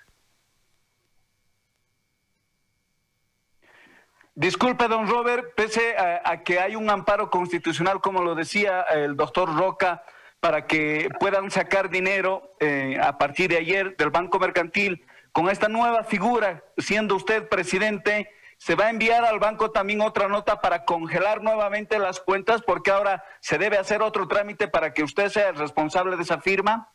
Disculpe, 4.34 4.86
don 4.86 5.08
Robert, 5.08 5.54
pese 5.54 5.96
a, 5.96 6.42
que 6.44 6.60
hay 6.60 6.76
un 6.76 6.90
amparo 6.90 7.30
constitucional, 7.30 8.02
como 8.02 8.22
lo 8.22 8.34
decía 8.34 8.82
el 8.82 9.16
doctor 9.16 9.56
Roca, 9.56 10.04
para 10.46 10.68
que 10.68 11.08
puedan 11.18 11.50
sacar 11.50 11.90
dinero 11.90 12.54
eh, 12.60 13.00
a 13.02 13.18
partir 13.18 13.50
de 13.50 13.56
ayer 13.56 13.96
del 13.96 14.10
Banco 14.10 14.38
Mercantil, 14.38 15.04
con 15.32 15.50
esta 15.50 15.66
nueva 15.66 16.04
figura, 16.04 16.62
siendo 16.78 17.16
usted 17.16 17.48
presidente, 17.48 18.32
se 18.56 18.76
va 18.76 18.84
a 18.84 18.90
enviar 18.90 19.24
al 19.24 19.40
banco 19.40 19.72
también 19.72 20.02
otra 20.02 20.28
nota 20.28 20.60
para 20.60 20.84
congelar 20.84 21.42
nuevamente 21.42 21.98
las 21.98 22.20
cuentas 22.20 22.62
porque 22.62 22.92
ahora 22.92 23.24
se 23.40 23.58
debe 23.58 23.76
hacer 23.76 24.02
otro 24.02 24.28
trámite 24.28 24.68
para 24.68 24.94
que 24.94 25.02
usted 25.02 25.30
sea 25.30 25.48
el 25.48 25.56
responsable 25.56 26.14
de 26.16 26.22
esa 26.22 26.40
firma? 26.40 26.92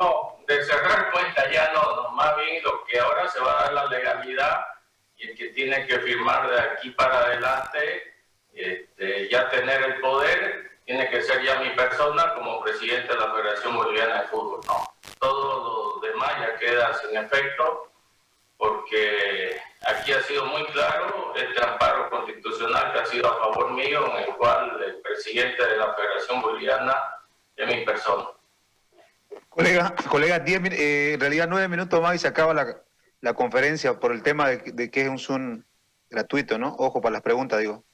No, 0.00 0.40
de 0.48 0.60
cerrar 0.64 1.12
cuentas 1.12 1.52
ya 1.52 1.70
no, 1.72 2.02
no, 2.02 2.10
más 2.16 2.36
bien 2.36 2.64
lo 2.64 2.84
que 2.84 2.98
ahora 2.98 3.28
se 3.28 3.38
va 3.38 3.52
a 3.52 3.62
dar 3.62 3.72
la 3.74 3.86
legalidad 3.86 4.60
y 5.14 5.28
el 5.28 5.36
que 5.36 5.50
tiene 5.50 5.86
que 5.86 6.00
firmar 6.00 6.50
de 6.50 6.60
aquí 6.60 6.90
para 6.90 7.16
adelante, 7.16 8.12
este, 8.52 9.28
ya 9.28 9.48
tener 9.50 9.80
el 9.84 10.00
poder, 10.00 10.73
tiene 10.84 11.08
que 11.08 11.22
ser 11.22 11.42
ya 11.42 11.60
mi 11.60 11.70
persona 11.70 12.34
como 12.34 12.62
presidente 12.62 13.12
de 13.12 13.18
la 13.18 13.32
Federación 13.32 13.76
Boliviana 13.76 14.22
de 14.22 14.28
Fútbol. 14.28 14.60
No, 14.66 14.84
todo 15.18 16.00
lo 16.00 16.06
demás 16.06 16.32
ya 16.40 16.56
queda 16.58 16.94
sin 16.94 17.16
efecto 17.16 17.90
porque 18.56 19.60
aquí 19.86 20.12
ha 20.12 20.22
sido 20.22 20.44
muy 20.46 20.64
claro 20.66 21.34
este 21.34 21.64
amparo 21.64 22.10
constitucional 22.10 22.92
que 22.92 22.98
ha 23.00 23.06
sido 23.06 23.26
a 23.26 23.38
favor 23.38 23.72
mío, 23.72 24.10
en 24.16 24.24
el 24.24 24.36
cual 24.36 24.82
el 24.82 24.96
presidente 25.00 25.66
de 25.66 25.76
la 25.76 25.94
Federación 25.94 26.40
Boliviana 26.42 26.94
es 27.56 27.66
mi 27.66 27.84
persona. 27.84 28.28
Colega, 29.48 29.94
colega 30.08 30.36
eh, 30.46 31.14
en 31.14 31.20
realidad 31.20 31.46
nueve 31.48 31.68
minutos 31.68 32.00
más 32.00 32.14
y 32.14 32.18
se 32.18 32.28
acaba 32.28 32.54
la, 32.54 32.76
la 33.20 33.34
conferencia 33.34 33.98
por 33.98 34.12
el 34.12 34.22
tema 34.22 34.48
de, 34.48 34.58
de 34.72 34.90
que 34.90 35.02
es 35.02 35.08
un 35.08 35.18
Zoom 35.18 35.62
gratuito, 36.10 36.58
¿no? 36.58 36.74
Ojo 36.78 37.00
para 37.00 37.14
las 37.14 37.22
preguntas, 37.22 37.58
digo. 37.58 37.84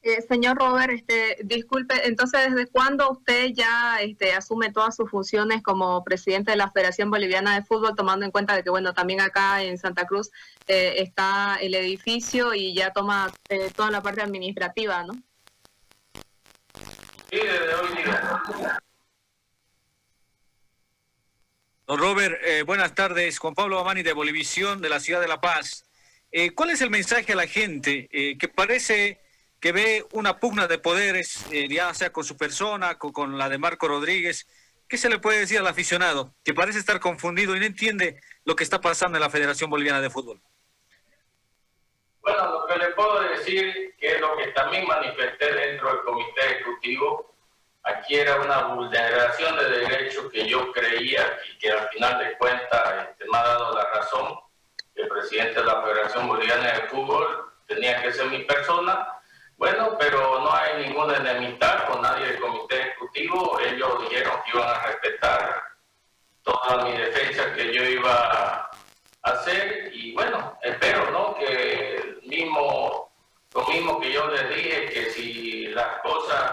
Eh, 0.00 0.22
señor 0.22 0.56
Robert, 0.56 0.92
este, 0.92 1.38
disculpe, 1.42 2.06
entonces, 2.06 2.54
¿desde 2.54 2.70
cuándo 2.70 3.10
usted 3.10 3.48
ya 3.52 3.98
este, 4.00 4.32
asume 4.32 4.70
todas 4.70 4.94
sus 4.94 5.10
funciones 5.10 5.60
como 5.60 6.04
presidente 6.04 6.52
de 6.52 6.56
la 6.56 6.70
Federación 6.70 7.10
Boliviana 7.10 7.56
de 7.56 7.64
Fútbol, 7.64 7.96
tomando 7.96 8.24
en 8.24 8.30
cuenta 8.30 8.54
de 8.54 8.62
que, 8.62 8.70
bueno, 8.70 8.94
también 8.94 9.20
acá 9.20 9.60
en 9.64 9.76
Santa 9.76 10.06
Cruz 10.06 10.30
eh, 10.68 10.94
está 10.98 11.58
el 11.60 11.74
edificio 11.74 12.54
y 12.54 12.74
ya 12.74 12.92
toma 12.92 13.32
eh, 13.48 13.72
toda 13.74 13.90
la 13.90 14.00
parte 14.00 14.22
administrativa, 14.22 15.02
¿no? 15.02 15.14
Sí, 17.30 17.38
desde 17.38 17.74
hoy 17.74 17.96
día. 17.96 18.78
Don 21.88 21.98
Robert, 21.98 22.38
buenas 22.66 22.94
tardes. 22.94 23.38
Juan 23.38 23.54
Pablo 23.54 23.80
Amani 23.80 24.02
de 24.02 24.12
Bolivisión, 24.12 24.80
de 24.80 24.90
la 24.90 25.00
ciudad 25.00 25.20
de 25.20 25.28
La 25.28 25.40
Paz. 25.40 25.86
¿Cuál 26.54 26.70
es 26.70 26.82
el 26.82 26.90
mensaje 26.90 27.32
a 27.32 27.36
la 27.36 27.46
gente 27.46 28.08
que 28.10 28.48
parece 28.48 29.20
que 29.60 29.72
ve 29.72 30.06
una 30.12 30.38
pugna 30.38 30.66
de 30.66 30.78
poderes, 30.78 31.44
eh, 31.50 31.68
ya 31.68 31.92
sea 31.94 32.12
con 32.12 32.24
su 32.24 32.36
persona, 32.36 32.96
con, 32.96 33.12
con, 33.12 33.38
la 33.38 33.48
de 33.48 33.58
Marco 33.58 33.88
Rodríguez. 33.88 34.46
¿Qué 34.88 34.96
se 34.96 35.10
le 35.10 35.18
puede 35.18 35.40
decir 35.40 35.58
al 35.58 35.66
aficionado 35.66 36.34
que 36.44 36.54
parece 36.54 36.78
estar 36.78 37.00
confundido 37.00 37.54
y 37.56 37.60
no 37.60 37.66
entiende 37.66 38.20
lo 38.44 38.56
que 38.56 38.64
está 38.64 38.80
pasando 38.80 39.18
en 39.18 39.22
la 39.22 39.30
Federación 39.30 39.68
Boliviana 39.68 40.00
de 40.00 40.10
Fútbol? 40.10 40.40
Bueno, 42.22 42.50
lo 42.50 42.66
que 42.66 42.78
le 42.78 42.90
puedo 42.90 43.20
decir, 43.22 43.94
que 43.98 44.14
es 44.14 44.20
lo 44.20 44.36
que 44.36 44.48
también 44.48 44.86
manifesté 44.86 45.52
dentro 45.52 45.88
del 45.88 46.04
comité 46.04 46.40
ejecutivo, 46.52 47.34
aquí 47.82 48.16
era 48.16 48.40
una 48.40 48.74
vulneración 48.74 49.56
de 49.56 49.70
derechos 49.70 50.30
que 50.32 50.46
yo 50.46 50.72
creía 50.72 51.38
y 51.50 51.58
que 51.58 51.70
al 51.70 51.88
final 51.88 52.18
de 52.18 52.36
cuentas 52.38 53.08
este, 53.10 53.24
me 53.30 53.38
ha 53.38 53.42
dado 53.42 53.74
la 53.74 53.84
razón, 53.94 54.38
el 54.94 55.08
presidente 55.08 55.60
de 55.60 55.66
la 55.66 55.82
Federación 55.82 56.28
Boliviana 56.28 56.72
de 56.72 56.88
Fútbol 56.88 57.52
tenía 57.66 58.02
que 58.02 58.12
ser 58.12 58.26
mi 58.26 58.44
persona 58.44 59.17
bueno, 59.58 59.96
pero 59.98 60.38
no 60.40 60.54
hay 60.54 60.86
ninguna 60.86 61.16
enemistad 61.16 61.88
con 61.88 62.00
nadie 62.00 62.26
del 62.26 62.40
comité 62.40 62.80
ejecutivo. 62.80 63.58
Ellos 63.58 64.08
dijeron 64.08 64.40
que 64.44 64.56
iban 64.56 64.68
a 64.68 64.86
respetar 64.86 65.62
toda 66.44 66.84
mi 66.84 66.92
defensa 66.92 67.52
que 67.54 67.74
yo 67.74 67.82
iba 67.82 68.12
a 68.12 68.70
hacer 69.22 69.90
y 69.92 70.14
bueno, 70.14 70.56
espero 70.62 71.10
¿no? 71.10 71.34
que 71.34 72.20
mismo, 72.22 73.10
lo 73.52 73.66
mismo 73.66 74.00
que 74.00 74.12
yo 74.12 74.28
les 74.28 74.48
dije, 74.48 74.86
que 74.90 75.10
si 75.10 75.66
las 75.68 75.98
cosas 76.02 76.52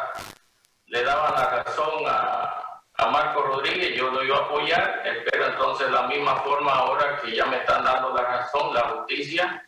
le 0.88 1.04
daban 1.04 1.36
la 1.36 1.64
razón 1.64 2.04
a, 2.08 2.82
a 2.96 3.08
Marco 3.12 3.44
Rodríguez, 3.44 3.96
yo 3.96 4.10
lo 4.10 4.24
iba 4.24 4.38
a 4.38 4.46
apoyar. 4.46 5.04
Espero 5.06 5.46
entonces 5.46 5.92
la 5.92 6.08
misma 6.08 6.38
forma 6.38 6.72
ahora 6.72 7.22
que 7.22 7.36
ya 7.36 7.46
me 7.46 7.58
están 7.58 7.84
dando 7.84 8.16
la 8.16 8.24
razón, 8.24 8.74
la 8.74 8.82
justicia 8.82 9.62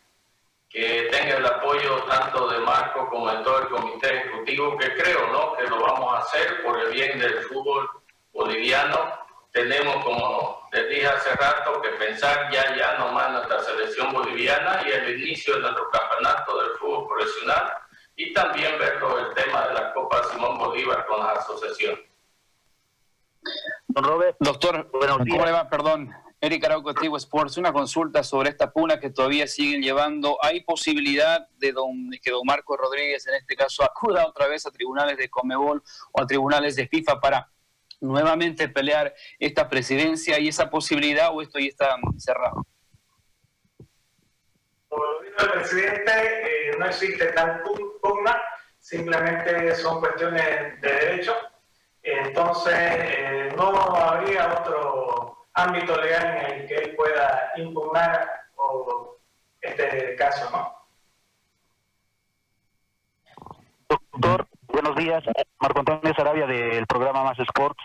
que 0.68 1.08
tenga 1.10 1.36
el 1.36 1.46
apoyo 1.46 2.02
tanto 2.04 2.48
de 2.48 2.58
Marco 2.58 3.08
como 3.08 3.30
de 3.30 3.42
todo 3.42 3.60
el 3.60 3.68
comité 3.68 4.18
ejecutivo, 4.18 4.76
que 4.76 4.94
creo 4.96 5.26
¿no? 5.32 5.54
que 5.56 5.64
lo 5.64 5.80
vamos 5.80 6.14
a 6.14 6.18
hacer 6.18 6.62
por 6.62 6.78
el 6.78 6.92
bien 6.92 7.18
del 7.18 7.38
fútbol 7.44 7.88
boliviano. 8.32 9.18
Tenemos, 9.50 10.04
como 10.04 10.68
les 10.72 10.88
dije 10.90 11.06
hace 11.06 11.30
rato, 11.36 11.80
que 11.80 11.88
pensar 11.90 12.52
ya, 12.52 12.76
ya 12.76 12.98
nomás 12.98 13.28
en 13.28 13.32
nuestra 13.34 13.60
selección 13.60 14.12
boliviana 14.12 14.82
y 14.86 14.90
el 14.90 15.20
inicio 15.20 15.54
de 15.54 15.60
nuestro 15.60 15.88
campeonato 15.90 16.60
del 16.60 16.70
fútbol 16.72 17.08
profesional 17.08 17.72
y 18.16 18.32
también 18.34 18.78
verlo 18.78 19.18
el 19.18 19.34
tema 19.34 19.68
de 19.68 19.74
la 19.74 19.94
Copa 19.94 20.22
Simón 20.24 20.58
Bolívar 20.58 21.06
con 21.06 21.20
la 21.20 21.32
asociación. 21.32 21.98
Don 23.88 24.04
Robert, 24.04 24.36
doctor, 24.40 24.90
¿cómo 24.90 25.46
le 25.46 25.52
va? 25.52 25.68
Perdón, 25.70 26.14
Eric 26.40 26.64
Arauco, 26.64 26.90
Activo 26.90 27.16
Sports, 27.16 27.56
una 27.56 27.72
consulta 27.72 28.22
sobre 28.22 28.50
esta 28.50 28.72
puna 28.72 29.00
que 29.00 29.10
todavía 29.10 29.48
siguen 29.48 29.82
llevando. 29.82 30.38
¿Hay 30.40 30.60
posibilidad 30.62 31.48
de, 31.58 31.74
que 32.22 32.30
don 32.30 32.42
Marco 32.44 32.76
Rodríguez, 32.76 33.26
en 33.26 33.34
este 33.34 33.56
caso, 33.56 33.82
acuda 33.82 34.24
otra 34.24 34.46
vez 34.46 34.64
a 34.64 34.70
tribunales 34.70 35.18
de 35.18 35.28
Comebol 35.28 35.82
o 36.12 36.22
a 36.22 36.26
tribunales 36.26 36.76
de 36.76 36.86
FIFA 36.86 37.20
para 37.20 37.50
nuevamente 38.00 38.68
pelear 38.68 39.12
esta 39.40 39.68
presidencia 39.68 40.38
y 40.38 40.46
esa 40.46 40.70
posibilidad 40.70 41.34
o 41.34 41.42
esto 41.42 41.58
ya 41.58 41.66
está 41.66 41.96
cerrado? 42.16 42.64
presidente, 45.36 46.12
eh, 46.12 46.76
no 46.78 46.86
existe 46.86 47.26
tal 47.32 47.62
pugna, 47.62 48.40
simplemente 48.78 49.74
son 49.76 50.00
cuestiones 50.00 50.80
de 50.80 50.88
derecho. 50.88 51.34
Entonces, 52.02 52.74
eh, 52.74 53.52
no 53.56 53.70
habría 53.94 54.60
otro 54.60 55.37
ámbito 55.58 56.00
legal 56.00 56.36
en 56.36 56.60
el 56.60 56.66
que 56.66 56.74
él 56.76 56.96
pueda 56.96 57.52
impugnar 57.56 58.28
este 59.60 60.14
caso, 60.16 60.50
¿no? 60.50 60.78
Doctor, 63.88 64.46
buenos 64.68 64.96
días. 64.96 65.22
Marco 65.60 65.80
Antonio 65.80 66.14
Sarabia 66.16 66.46
del 66.46 66.86
programa 66.86 67.24
Más 67.24 67.38
Sports. 67.40 67.82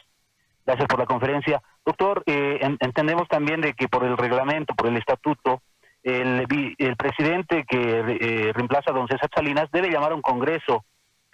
Gracias 0.65 0.87
por 0.87 0.99
la 0.99 1.05
conferencia. 1.05 1.61
Doctor, 1.85 2.23
eh, 2.25 2.59
entendemos 2.79 3.27
también 3.27 3.61
de 3.61 3.73
que 3.73 3.87
por 3.87 4.03
el 4.03 4.17
reglamento, 4.17 4.73
por 4.75 4.87
el 4.87 4.97
estatuto, 4.97 5.61
el, 6.03 6.45
el 6.77 6.95
presidente 6.95 7.65
que 7.67 7.99
eh, 7.99 8.53
reemplaza 8.53 8.91
a 8.91 8.93
don 8.93 9.07
César 9.07 9.29
Salinas 9.33 9.69
debe 9.71 9.89
llamar 9.89 10.11
a 10.11 10.15
un 10.15 10.21
congreso. 10.21 10.85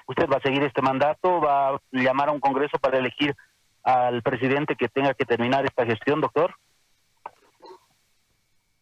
¿Usted 0.07 0.27
va 0.27 0.37
a 0.37 0.41
seguir 0.41 0.63
este 0.63 0.81
mandato? 0.81 1.39
¿Va 1.41 1.69
a 1.69 1.79
llamar 1.91 2.29
a 2.29 2.31
un 2.31 2.39
congreso 2.39 2.79
para 2.79 2.97
elegir 2.97 3.35
al 3.89 4.21
presidente 4.21 4.75
que 4.75 4.89
tenga 4.89 5.13
que 5.13 5.25
terminar 5.25 5.65
esta 5.65 5.85
gestión, 5.85 6.21
doctor? 6.21 6.55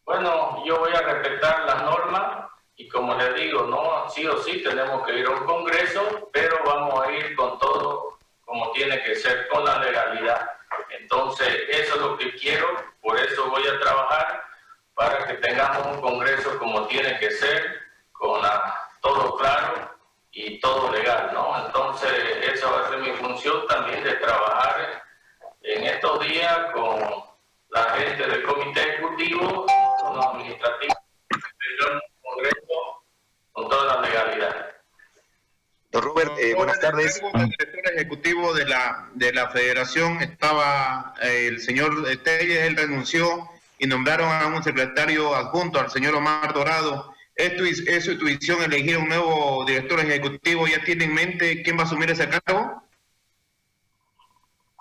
Bueno, 0.05 0.63
yo 0.65 0.79
voy 0.79 0.93
a 0.93 1.01
respetar 1.01 1.65
las 1.65 1.83
normas 1.83 2.47
y 2.75 2.87
como 2.87 3.15
le 3.15 3.33
digo, 3.33 3.63
no, 3.63 4.09
sí 4.09 4.25
o 4.25 4.37
sí 4.37 4.63
tenemos 4.63 5.05
que 5.05 5.19
ir 5.19 5.25
a 5.25 5.31
un 5.31 5.45
congreso, 5.45 6.29
pero 6.31 6.57
vamos 6.65 7.05
a 7.05 7.11
ir 7.11 7.35
con 7.35 7.57
todo 7.59 8.17
como 8.45 8.71
tiene 8.71 9.01
que 9.03 9.15
ser, 9.15 9.47
con 9.49 9.65
la 9.65 9.79
legalidad. 9.79 10.49
Entonces, 10.99 11.47
eso 11.69 11.95
es 11.95 12.01
lo 12.01 12.17
que 12.17 12.33
quiero, 12.35 12.67
por 13.01 13.17
eso 13.17 13.49
voy 13.49 13.67
a 13.67 13.79
trabajar 13.79 14.43
para 14.93 15.25
que 15.27 15.33
tengamos 15.35 15.95
un 15.95 16.01
Congreso 16.01 16.57
como 16.57 16.87
tiene 16.87 17.19
que 17.19 17.29
ser, 17.29 17.81
con 18.13 18.41
todo 19.01 19.35
claro 19.35 19.96
y 20.39 20.59
todo 20.59 20.91
legal, 20.91 21.31
¿no? 21.33 21.65
Entonces, 21.65 22.11
esa 22.53 22.69
va 22.69 22.85
a 22.85 22.89
ser 22.89 22.99
mi 22.99 23.11
función 23.13 23.65
también 23.67 24.03
de 24.03 24.13
trabajar 24.17 25.03
en 25.63 25.83
estos 25.83 26.19
días 26.27 26.59
con 26.75 26.99
la 27.69 27.83
gente 27.95 28.27
del 28.27 28.43
Comité 28.43 28.81
Ejecutivo, 28.81 29.65
con 29.99 30.15
los 30.15 30.25
administrativos, 30.27 30.95
un 31.31 32.01
Congreso 32.21 33.03
con 33.51 33.67
toda 33.67 33.95
la 33.95 34.07
legalidad. 34.07 34.67
Don 35.89 36.03
Robert, 36.03 36.31
eh, 36.37 36.53
buenas 36.53 36.79
tardes. 36.79 37.19
El 37.33 37.49
director 37.49 37.93
ejecutivo 37.95 38.53
de 38.53 38.65
la, 38.65 39.09
de 39.15 39.33
la 39.33 39.49
federación 39.49 40.21
estaba 40.21 41.15
eh, 41.19 41.47
el 41.47 41.59
señor 41.61 42.05
Telles, 42.23 42.61
él 42.61 42.77
renunció 42.77 43.49
y 43.79 43.87
nombraron 43.87 44.31
a 44.31 44.45
un 44.45 44.63
secretario 44.63 45.33
adjunto, 45.33 45.79
al 45.79 45.89
señor 45.89 46.13
Omar 46.13 46.53
Dorado. 46.53 47.16
¿Es, 47.37 47.87
es 47.87 48.05
su 48.05 48.11
intuición 48.13 48.63
elegir 48.63 48.97
un 48.97 49.09
nuevo 49.09 49.63
director 49.63 49.99
ejecutivo? 49.99 50.67
¿Ya 50.67 50.83
tiene 50.83 51.05
en 51.05 51.13
mente 51.13 51.61
quién 51.61 51.77
va 51.77 51.83
a 51.83 51.85
asumir 51.85 52.09
ese 52.09 52.27
cargo? 52.27 52.81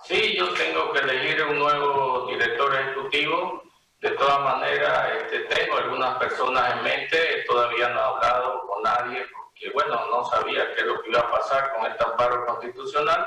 Sí, 0.04 0.36
yo 0.38 0.48
tengo 0.54 0.90
que 0.94 1.00
elegir 1.00 1.42
un 1.44 1.58
nuevo 1.58 2.26
director 2.30 2.74
ejecutivo. 2.74 3.62
De 4.00 4.10
todas 4.12 4.40
maneras, 4.40 5.06
este, 5.20 5.40
tengo 5.54 5.76
algunas 5.76 6.16
personas 6.16 6.76
en 6.76 6.82
mente, 6.82 7.44
todavía 7.46 7.88
no 7.90 8.00
he 8.00 8.04
hablado 8.04 8.66
con 8.66 8.82
nadie, 8.82 9.26
porque 9.36 9.70
bueno, 9.74 10.06
no 10.10 10.24
sabía 10.24 10.72
qué 10.74 10.80
es 10.80 10.86
lo 10.86 11.02
que 11.02 11.10
iba 11.10 11.20
a 11.20 11.30
pasar 11.30 11.74
con 11.74 11.90
este 11.90 12.04
amparo 12.04 12.46
constitucional, 12.46 13.26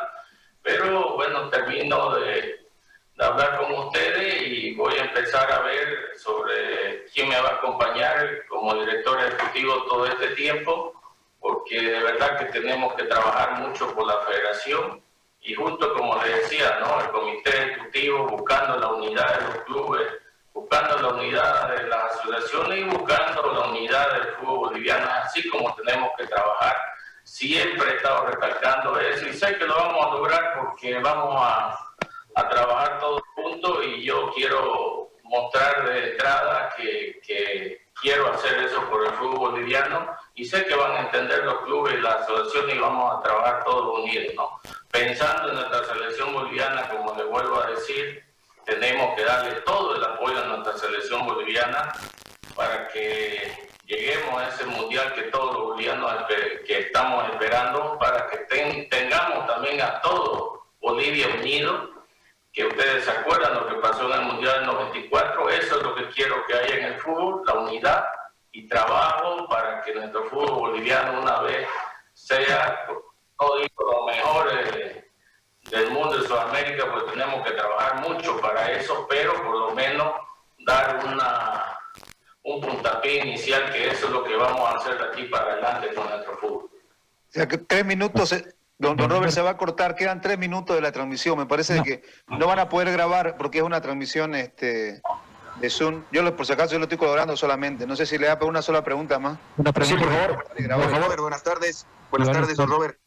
pero 0.63 1.15
bueno, 1.15 1.49
termino 1.49 2.15
de 2.15 2.65
hablar 3.19 3.59
con 3.59 3.73
ustedes 3.73 4.41
y 4.47 4.73
voy 4.75 4.93
a 4.97 5.03
empezar 5.03 5.51
a 5.51 5.59
ver 5.59 6.17
sobre 6.17 7.05
quién 7.13 7.29
me 7.29 7.39
va 7.41 7.49
a 7.49 7.55
acompañar 7.55 8.18
ejecutivo 9.49 9.83
todo 9.83 10.05
este 10.05 10.29
tiempo, 10.29 10.93
porque 11.39 11.81
de 11.81 11.99
verdad 11.99 12.39
que 12.39 12.45
tenemos 12.45 12.93
que 12.95 13.03
trabajar 13.03 13.59
mucho 13.59 13.93
por 13.93 14.05
la 14.05 14.17
federación 14.21 15.01
y 15.41 15.53
junto, 15.53 15.93
como 15.93 16.21
les 16.23 16.35
decía, 16.41 16.79
¿no? 16.81 16.99
el 17.01 17.09
comité 17.11 17.49
ejecutivo 17.49 18.27
buscando 18.27 18.77
la 18.77 18.87
unidad 18.89 19.39
de 19.39 19.45
los 19.45 19.63
clubes, 19.63 20.07
buscando 20.53 21.01
la 21.01 21.07
unidad 21.09 21.75
de 21.75 21.87
las 21.87 22.17
asociaciones 22.17 22.79
y 22.79 22.83
buscando 22.83 23.53
la 23.53 23.67
unidad 23.69 24.13
del 24.13 24.33
fútbol 24.35 24.69
boliviano, 24.69 25.07
así 25.23 25.47
como 25.49 25.73
tenemos 25.75 26.11
que 26.17 26.27
trabajar. 26.27 26.75
Siempre 27.23 27.91
he 27.91 27.95
estado 27.95 28.25
recalcando 28.25 28.99
eso 28.99 29.27
y 29.27 29.33
sé 29.33 29.57
que 29.57 29.65
lo 29.65 29.75
vamos 29.75 30.05
a 30.05 30.09
lograr 30.11 30.53
porque 30.59 30.99
vamos 30.99 31.35
a 31.37 31.77
a 32.35 32.47
trabajar 32.47 32.99
todos 32.99 33.21
juntos 33.35 33.79
y 33.85 34.03
yo 34.03 34.31
quiero 34.33 35.11
mostrar 35.23 35.85
de 35.87 36.11
entrada 36.11 36.73
que, 36.75 37.19
que, 37.25 37.88
quiero 38.01 38.31
hacer 38.31 38.57
eso 38.63 38.89
por 38.89 39.05
el 39.05 39.13
fútbol 39.13 39.51
boliviano 39.51 40.15
y 40.35 40.45
sé 40.45 40.65
que 40.65 40.75
van 40.75 40.91
a 40.91 40.99
entender 41.01 41.43
los 41.43 41.61
clubes 41.61 41.95
y 41.95 42.01
las 42.01 42.15
asociaciones 42.21 42.75
y 42.75 42.79
vamos 42.79 43.15
a 43.15 43.21
trabajar 43.21 43.63
todos 43.63 43.99
unidos, 43.99 44.33
¿no? 44.35 44.59
Pensando 44.91 45.49
en 45.49 45.55
nuestra 45.55 45.83
selección 45.85 46.33
boliviana, 46.33 46.89
como 46.89 47.13
le 47.15 47.23
vuelvo 47.23 47.61
a 47.61 47.67
decir, 47.67 48.23
tenemos 48.65 49.15
que 49.15 49.23
darle 49.23 49.51
todo 49.61 49.95
el 49.95 50.03
apoyo 50.03 50.39
a 50.39 50.47
nuestra 50.47 50.77
selección 50.77 51.25
boliviana 51.25 51.91
para 52.55 52.87
que 52.89 53.69
lleguemos 53.85 54.41
a 54.41 54.49
ese 54.49 54.65
mundial 54.65 55.13
que 55.13 55.23
todos 55.23 55.53
los 55.53 55.63
bolivianos 55.69 56.11
que 56.65 56.79
estamos 56.79 57.29
esperando, 57.29 57.97
para 57.99 58.27
que 58.27 58.37
tengamos 58.89 59.47
también 59.47 59.81
a 59.81 60.01
todo 60.01 60.67
Bolivia 60.79 61.27
unido 61.39 61.98
que 62.51 62.65
ustedes 62.65 63.05
se 63.05 63.11
acuerdan 63.11 63.53
lo 63.53 63.67
que 63.67 63.75
pasó 63.75 64.05
en 64.05 64.19
el 64.19 64.25
Mundial 64.25 64.59
del 64.59 64.67
94, 64.67 65.49
eso 65.49 65.77
es 65.77 65.83
lo 65.83 65.95
que 65.95 66.09
quiero 66.09 66.43
que 66.47 66.53
haya 66.55 66.75
en 66.75 66.93
el 66.93 66.99
fútbol, 66.99 67.43
la 67.45 67.53
unidad 67.53 68.05
y 68.51 68.67
trabajo 68.67 69.47
para 69.47 69.81
que 69.81 69.93
nuestro 69.93 70.25
fútbol 70.25 70.71
boliviano 70.71 71.21
una 71.21 71.41
vez 71.41 71.67
sea, 72.13 72.85
no 72.87 73.55
digo 73.57 73.91
lo 73.91 74.05
mejor 74.05 74.49
del 75.69 75.91
mundo 75.91 76.17
de 76.17 76.27
Sudamérica, 76.27 76.91
pues 76.91 77.05
tenemos 77.11 77.45
que 77.45 77.53
trabajar 77.53 78.09
mucho 78.09 78.39
para 78.41 78.71
eso, 78.71 79.05
pero 79.07 79.33
por 79.43 79.55
lo 79.55 79.71
menos 79.71 80.13
dar 80.65 80.99
una 81.05 81.79
un 82.43 82.61
puntapié 82.61 83.25
inicial, 83.25 83.71
que 83.71 83.89
eso 83.89 84.07
es 84.07 84.11
lo 84.11 84.23
que 84.23 84.35
vamos 84.35 84.61
a 84.61 84.77
hacer 84.77 84.97
de 84.97 85.05
aquí 85.05 85.23
para 85.25 85.53
adelante 85.53 85.93
con 85.93 86.09
nuestro 86.09 86.37
fútbol. 86.37 86.69
O 86.71 87.31
sea, 87.31 87.47
que 87.47 87.57
tres 87.59 87.85
minutos 87.85 88.33
eh, 88.79 88.95
Don, 88.95 88.97
Robert 88.97 89.31
se 89.31 89.41
va 89.41 89.51
a 89.51 89.57
cortar, 89.57 89.95
quedan 89.95 90.21
tres 90.21 90.37
minutos 90.37 90.75
de 90.75 90.81
la 90.81 90.91
transmisión. 90.91 91.37
Me 91.37 91.45
parece 91.45 91.83
que 91.83 92.01
no 92.27 92.47
van 92.47 92.59
a 92.59 92.69
poder 92.69 92.91
grabar 92.91 93.35
porque 93.37 93.59
es 93.59 93.63
una 93.63 93.81
transmisión 93.81 94.35
este, 94.35 95.01
de 95.59 95.69
Zoom. 95.69 96.03
Yo, 96.11 96.35
por 96.35 96.45
si 96.45 96.53
acaso, 96.53 96.73
yo 96.73 96.79
lo 96.79 96.85
estoy 96.85 96.97
colaborando 96.97 97.35
solamente. 97.35 97.85
No 97.85 97.95
sé 97.95 98.05
si 98.05 98.17
le 98.17 98.27
da 98.27 98.39
una 98.41 98.61
sola 98.61 98.83
pregunta 98.83 99.19
más. 99.19 99.37
Una 99.57 99.73
pregunta, 99.73 100.05
por 100.05 100.91
favor. 100.91 101.21
buenas 101.21 101.43
tardes. 101.43 101.85
Buenas 102.09 102.31
tardes, 102.31 102.57
don 102.57 102.69
Robert. 102.69 102.97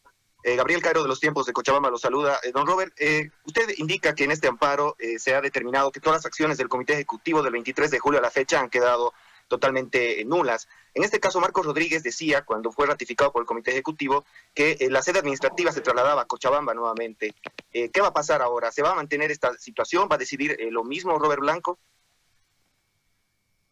Eh, 0.44 0.56
Gabriel 0.56 0.82
Cairo 0.82 1.02
de 1.02 1.08
los 1.08 1.20
tiempos 1.20 1.46
de 1.46 1.52
Cochabamba 1.52 1.88
lo 1.88 1.98
saluda. 1.98 2.40
Eh, 2.42 2.50
don 2.52 2.66
Robert, 2.66 2.92
eh, 2.98 3.30
usted 3.44 3.68
indica 3.76 4.14
que 4.14 4.24
en 4.24 4.32
este 4.32 4.48
amparo 4.48 4.96
se 5.18 5.34
ha 5.34 5.40
determinado 5.40 5.92
que 5.92 6.00
todas 6.00 6.18
las 6.18 6.26
acciones 6.26 6.58
del 6.58 6.68
Comité 6.68 6.94
Ejecutivo 6.94 7.42
del 7.42 7.52
23 7.52 7.90
de 7.90 7.98
julio 7.98 8.18
a 8.18 8.22
la 8.22 8.30
fecha 8.30 8.60
han 8.60 8.68
quedado 8.68 9.14
totalmente 9.52 10.24
nulas. 10.24 10.66
En 10.94 11.04
este 11.04 11.20
caso, 11.20 11.38
Marcos 11.38 11.66
Rodríguez 11.66 12.02
decía, 12.02 12.40
cuando 12.40 12.72
fue 12.72 12.86
ratificado 12.86 13.30
por 13.32 13.42
el 13.42 13.46
Comité 13.46 13.70
Ejecutivo, 13.72 14.24
que 14.54 14.78
eh, 14.80 14.88
la 14.88 15.02
sede 15.02 15.18
administrativa 15.18 15.70
se 15.72 15.82
trasladaba 15.82 16.22
a 16.22 16.24
Cochabamba 16.24 16.72
nuevamente. 16.72 17.34
Eh, 17.70 17.90
¿Qué 17.90 18.00
va 18.00 18.08
a 18.08 18.12
pasar 18.14 18.40
ahora? 18.40 18.72
¿Se 18.72 18.80
va 18.80 18.92
a 18.92 18.94
mantener 18.94 19.30
esta 19.30 19.52
situación? 19.58 20.08
¿Va 20.10 20.14
a 20.14 20.18
decidir 20.18 20.56
eh, 20.58 20.70
lo 20.70 20.84
mismo 20.84 21.18
Robert 21.18 21.40
Blanco? 21.40 21.78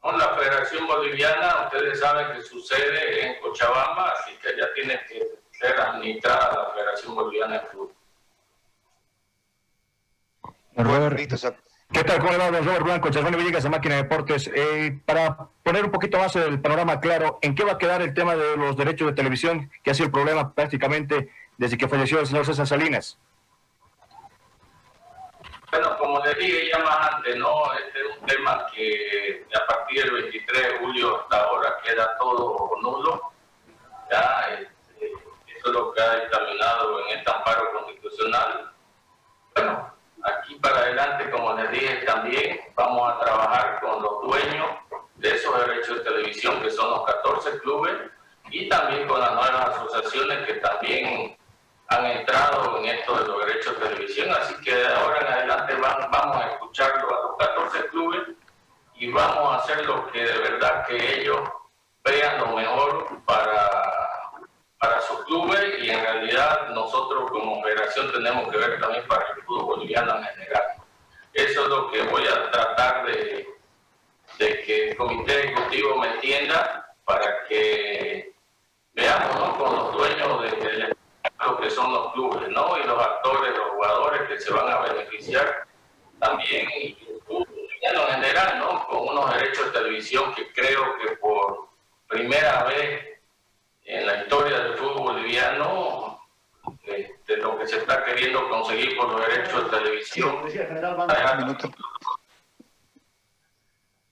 Con 0.01 0.19
la 0.19 0.37
Federación 0.37 0.87
Boliviana, 0.87 1.65
ustedes 1.65 1.99
saben 1.99 2.37
que 2.37 2.43
sucede 2.43 3.27
en 3.27 3.41
Cochabamba, 3.41 4.13
así 4.19 4.37
que 4.37 4.49
ya 4.55 4.71
tiene 4.75 5.01
que 5.09 5.41
ser 5.53 5.81
administrada 5.81 6.53
la 6.53 6.75
Federación 6.75 7.15
Boliviana 7.15 7.55
de 7.55 7.67
Fútbol. 7.69 7.95
Robert, 10.77 11.17
¿Qué 11.93 12.05
tal? 12.05 12.21
¿Cómo 12.21 12.31
le 12.31 12.39
va, 12.39 12.53
don 12.53 12.65
Robert 12.65 12.85
Blanco? 12.85 13.11
Chasmón 13.11 13.37
Villegas 13.37 13.65
de 13.65 13.69
Máquina 13.69 13.97
de 13.97 14.03
Deportes. 14.03 14.49
Eh, 14.55 15.01
para 15.05 15.49
poner 15.65 15.85
un 15.85 15.91
poquito 15.91 16.19
más 16.19 16.37
el 16.37 16.61
panorama 16.61 17.01
claro, 17.01 17.41
¿en 17.43 17.57
qué 17.57 17.65
va 17.65 17.73
a 17.73 17.79
quedar 17.79 18.01
el 18.01 18.15
tema 18.15 18.37
de 18.37 18.57
los 18.57 18.77
derechos 18.77 19.09
de 19.09 19.15
televisión, 19.15 19.69
que 19.83 19.91
ha 19.91 19.95
sido 19.95 20.07
el 20.07 20.13
problema 20.13 20.55
prácticamente 20.55 21.33
desde 21.59 21.77
que 21.77 21.89
falleció 21.89 22.21
el 22.21 22.29
señor 22.29 22.47
César 22.47 22.69
Salinas? 22.69 23.19
Bueno, 25.73 25.97
como 25.99 26.25
le 26.25 26.35
dije 26.35 26.71
ya 26.73 26.79
más 26.79 27.15
antes, 27.15 27.37
¿no? 27.37 27.73
Este 27.75 27.99
es 27.99 28.19
un 28.21 28.27
tema 28.27 28.67
que 28.73 29.47
a 29.53 29.67
partir 29.67 30.05
del 30.05 30.13
23 30.13 30.63
de 30.63 30.79
julio 30.79 31.21
hasta 31.21 31.43
ahora 31.43 31.77
queda 31.85 32.17
todo 32.19 32.71
nulo. 32.83 33.33
Ya, 34.13 34.49
este, 34.61 35.07
eso 35.07 35.67
es 35.67 35.73
lo 35.73 35.93
que 35.93 36.03
ha 36.03 36.21
dictaminado 36.21 37.09
en 37.09 37.19
este 37.19 37.31
amparo 37.33 37.73
constitucional. 37.73 38.73
Bueno, 39.57 40.00
aquí 40.25 40.55
para 40.57 40.79
adelante, 40.79 41.31
como 41.31 41.55
les 41.55 41.71
dije 41.71 41.97
también, 42.07 42.61
vamos 42.75 43.13
a 43.13 43.19
trabajar 43.21 43.81
con 43.81 44.03
los 44.03 44.23
dueños 44.23 44.69
de 45.17 45.35
esos 45.35 45.67
derechos 45.67 45.99
de 45.99 46.05
televisión, 46.05 46.63
que 46.63 46.71
son 46.71 46.91
los 46.91 47.05
14 47.05 47.59
clubes, 47.61 47.95
y 48.51 48.69
también 48.69 49.07
con 49.07 49.21
las 49.21 49.33
nuevas 49.33 49.77
asociaciones 49.77 50.47
que 50.47 50.55
también 50.55 51.37
han 51.89 52.07
entrado 52.07 52.79
en 52.79 52.87
esto 52.87 53.17
de 53.17 53.27
los 53.27 53.47
derechos 53.47 53.79
de 53.81 53.89
televisión. 53.89 54.31
Así 54.31 54.55
que 54.63 54.75
de 54.75 54.89
ahora 54.89 55.21
en 55.21 55.27
adelante 55.27 55.75
vamos 55.75 56.37
a 56.37 56.51
escucharlo 56.53 57.09
a 57.09 57.23
los 57.23 57.37
14 57.39 57.87
clubes 57.89 58.21
y 58.95 59.11
vamos 59.11 59.53
a 59.53 59.57
hacer 59.57 59.85
lo 59.87 60.11
que 60.11 60.25
de 60.25 60.39
verdad 60.39 60.87
que 60.87 61.21
ellos 61.21 61.41
vean 62.05 62.39
lo 62.39 62.57
mejor 62.57 63.09
para, 63.25 64.00
para 64.81 64.99
sus 65.03 65.25
clubes 65.27 65.61
y 65.79 65.91
en 65.91 66.01
realidad 66.01 66.71
nosotros 66.71 67.31
como 67.31 67.63
federación 67.63 68.11
tenemos 68.13 68.49
que 68.49 68.57
ver 68.57 68.81
también 68.81 69.07
para 69.07 69.27
el 69.37 69.43
fútbol 69.43 69.77
boliviano 69.77 70.17
en 70.17 70.25
general. 70.25 70.63
Eso 71.35 71.63
es 71.65 71.69
lo 71.69 71.91
que 71.91 72.03
voy 72.05 72.27
a 72.27 72.51
tratar 72.51 73.05
de, 73.05 73.47
de 74.39 74.63
que 74.63 74.91
el 74.91 74.97
comité 74.97 75.39
ejecutivo 75.45 75.97
me 75.99 76.09
entienda 76.15 76.95
para 77.05 77.45
que 77.47 78.33
veamos 78.95 79.35
¿no? 79.39 79.59
con 79.59 79.77
los 79.77 79.93
dueños 79.93 80.43
de, 80.43 80.51
de 80.51 80.97
lo 81.45 81.61
que 81.61 81.71
son 81.71 81.93
los 81.93 82.13
clubes, 82.15 82.49
¿no? 82.49 82.79
Y 82.79 82.85
los 82.85 83.03
actores, 83.03 83.55
los 83.55 83.71
jugadores 83.73 84.29
que 84.29 84.41
se 84.41 84.51
van 84.51 84.69
a 84.69 84.79
beneficiar 84.81 85.67
también, 86.19 86.69
y 86.71 86.99
el 87.07 87.21
boliviano 87.29 88.09
en 88.09 88.15
general, 88.15 88.59
¿no? 88.59 88.87
Con 88.87 89.09
unos 89.09 89.35
derechos 89.35 89.67
de 89.67 89.79
televisión 89.79 90.35
que 90.35 90.51
creo 90.53 90.97
que 90.99 91.17
por 91.17 91.69
primera 92.09 92.65
vez 92.65 93.11
en 93.91 94.07
la 94.07 94.23
historia 94.23 94.61
del 94.61 94.75
fútbol 94.75 95.15
boliviano, 95.15 96.21
este, 96.85 97.37
lo 97.39 97.59
conseguir 98.51 98.97
por 98.97 99.13
los 99.13 99.21
derechos 99.27 99.65
de 99.65 99.79
televisión. 99.79 100.37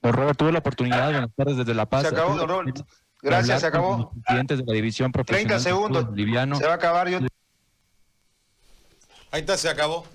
Don 0.01 0.13
Robert, 0.13 0.39
tuve 0.39 0.53
la 0.53 0.59
oportunidad, 0.61 1.11
buenas 1.11 1.31
tardes 1.37 1.57
desde 1.57 1.75
La 1.75 1.87
Paz. 1.87 2.03
Se 2.03 2.09
acabó, 2.09 2.37
don 2.37 2.49
Robert. 2.49 2.79
Gracias, 3.21 3.61
se 3.61 3.67
acabó. 3.67 3.99
Los 3.99 4.25
presidentes 4.25 4.59
de 4.59 4.65
la 4.65 4.73
división 4.75 5.13
profesional 5.13 5.47
30 5.49 5.61
segundos. 5.61 6.07
boliviano. 6.07 6.57
Se 6.57 6.67
va 6.67 6.73
a 6.73 6.77
acabar. 6.77 7.09
Yo... 7.09 7.19
Ahí 9.31 9.41
está, 9.41 9.57
se 9.57 9.69
acabó. 9.69 10.07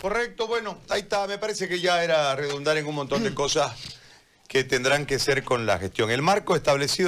Correcto, 0.00 0.46
bueno, 0.46 0.78
ahí 0.88 1.00
está. 1.00 1.26
Me 1.26 1.38
parece 1.38 1.68
que 1.68 1.80
ya 1.80 2.02
era 2.04 2.34
redundar 2.36 2.76
en 2.76 2.86
un 2.86 2.94
montón 2.94 3.24
de 3.24 3.34
cosas 3.34 3.98
que 4.48 4.64
tendrán 4.64 5.06
que 5.06 5.18
ser 5.18 5.42
con 5.42 5.66
la 5.66 5.78
gestión. 5.78 6.10
El 6.10 6.22
marco 6.22 6.54
establecido 6.54 7.04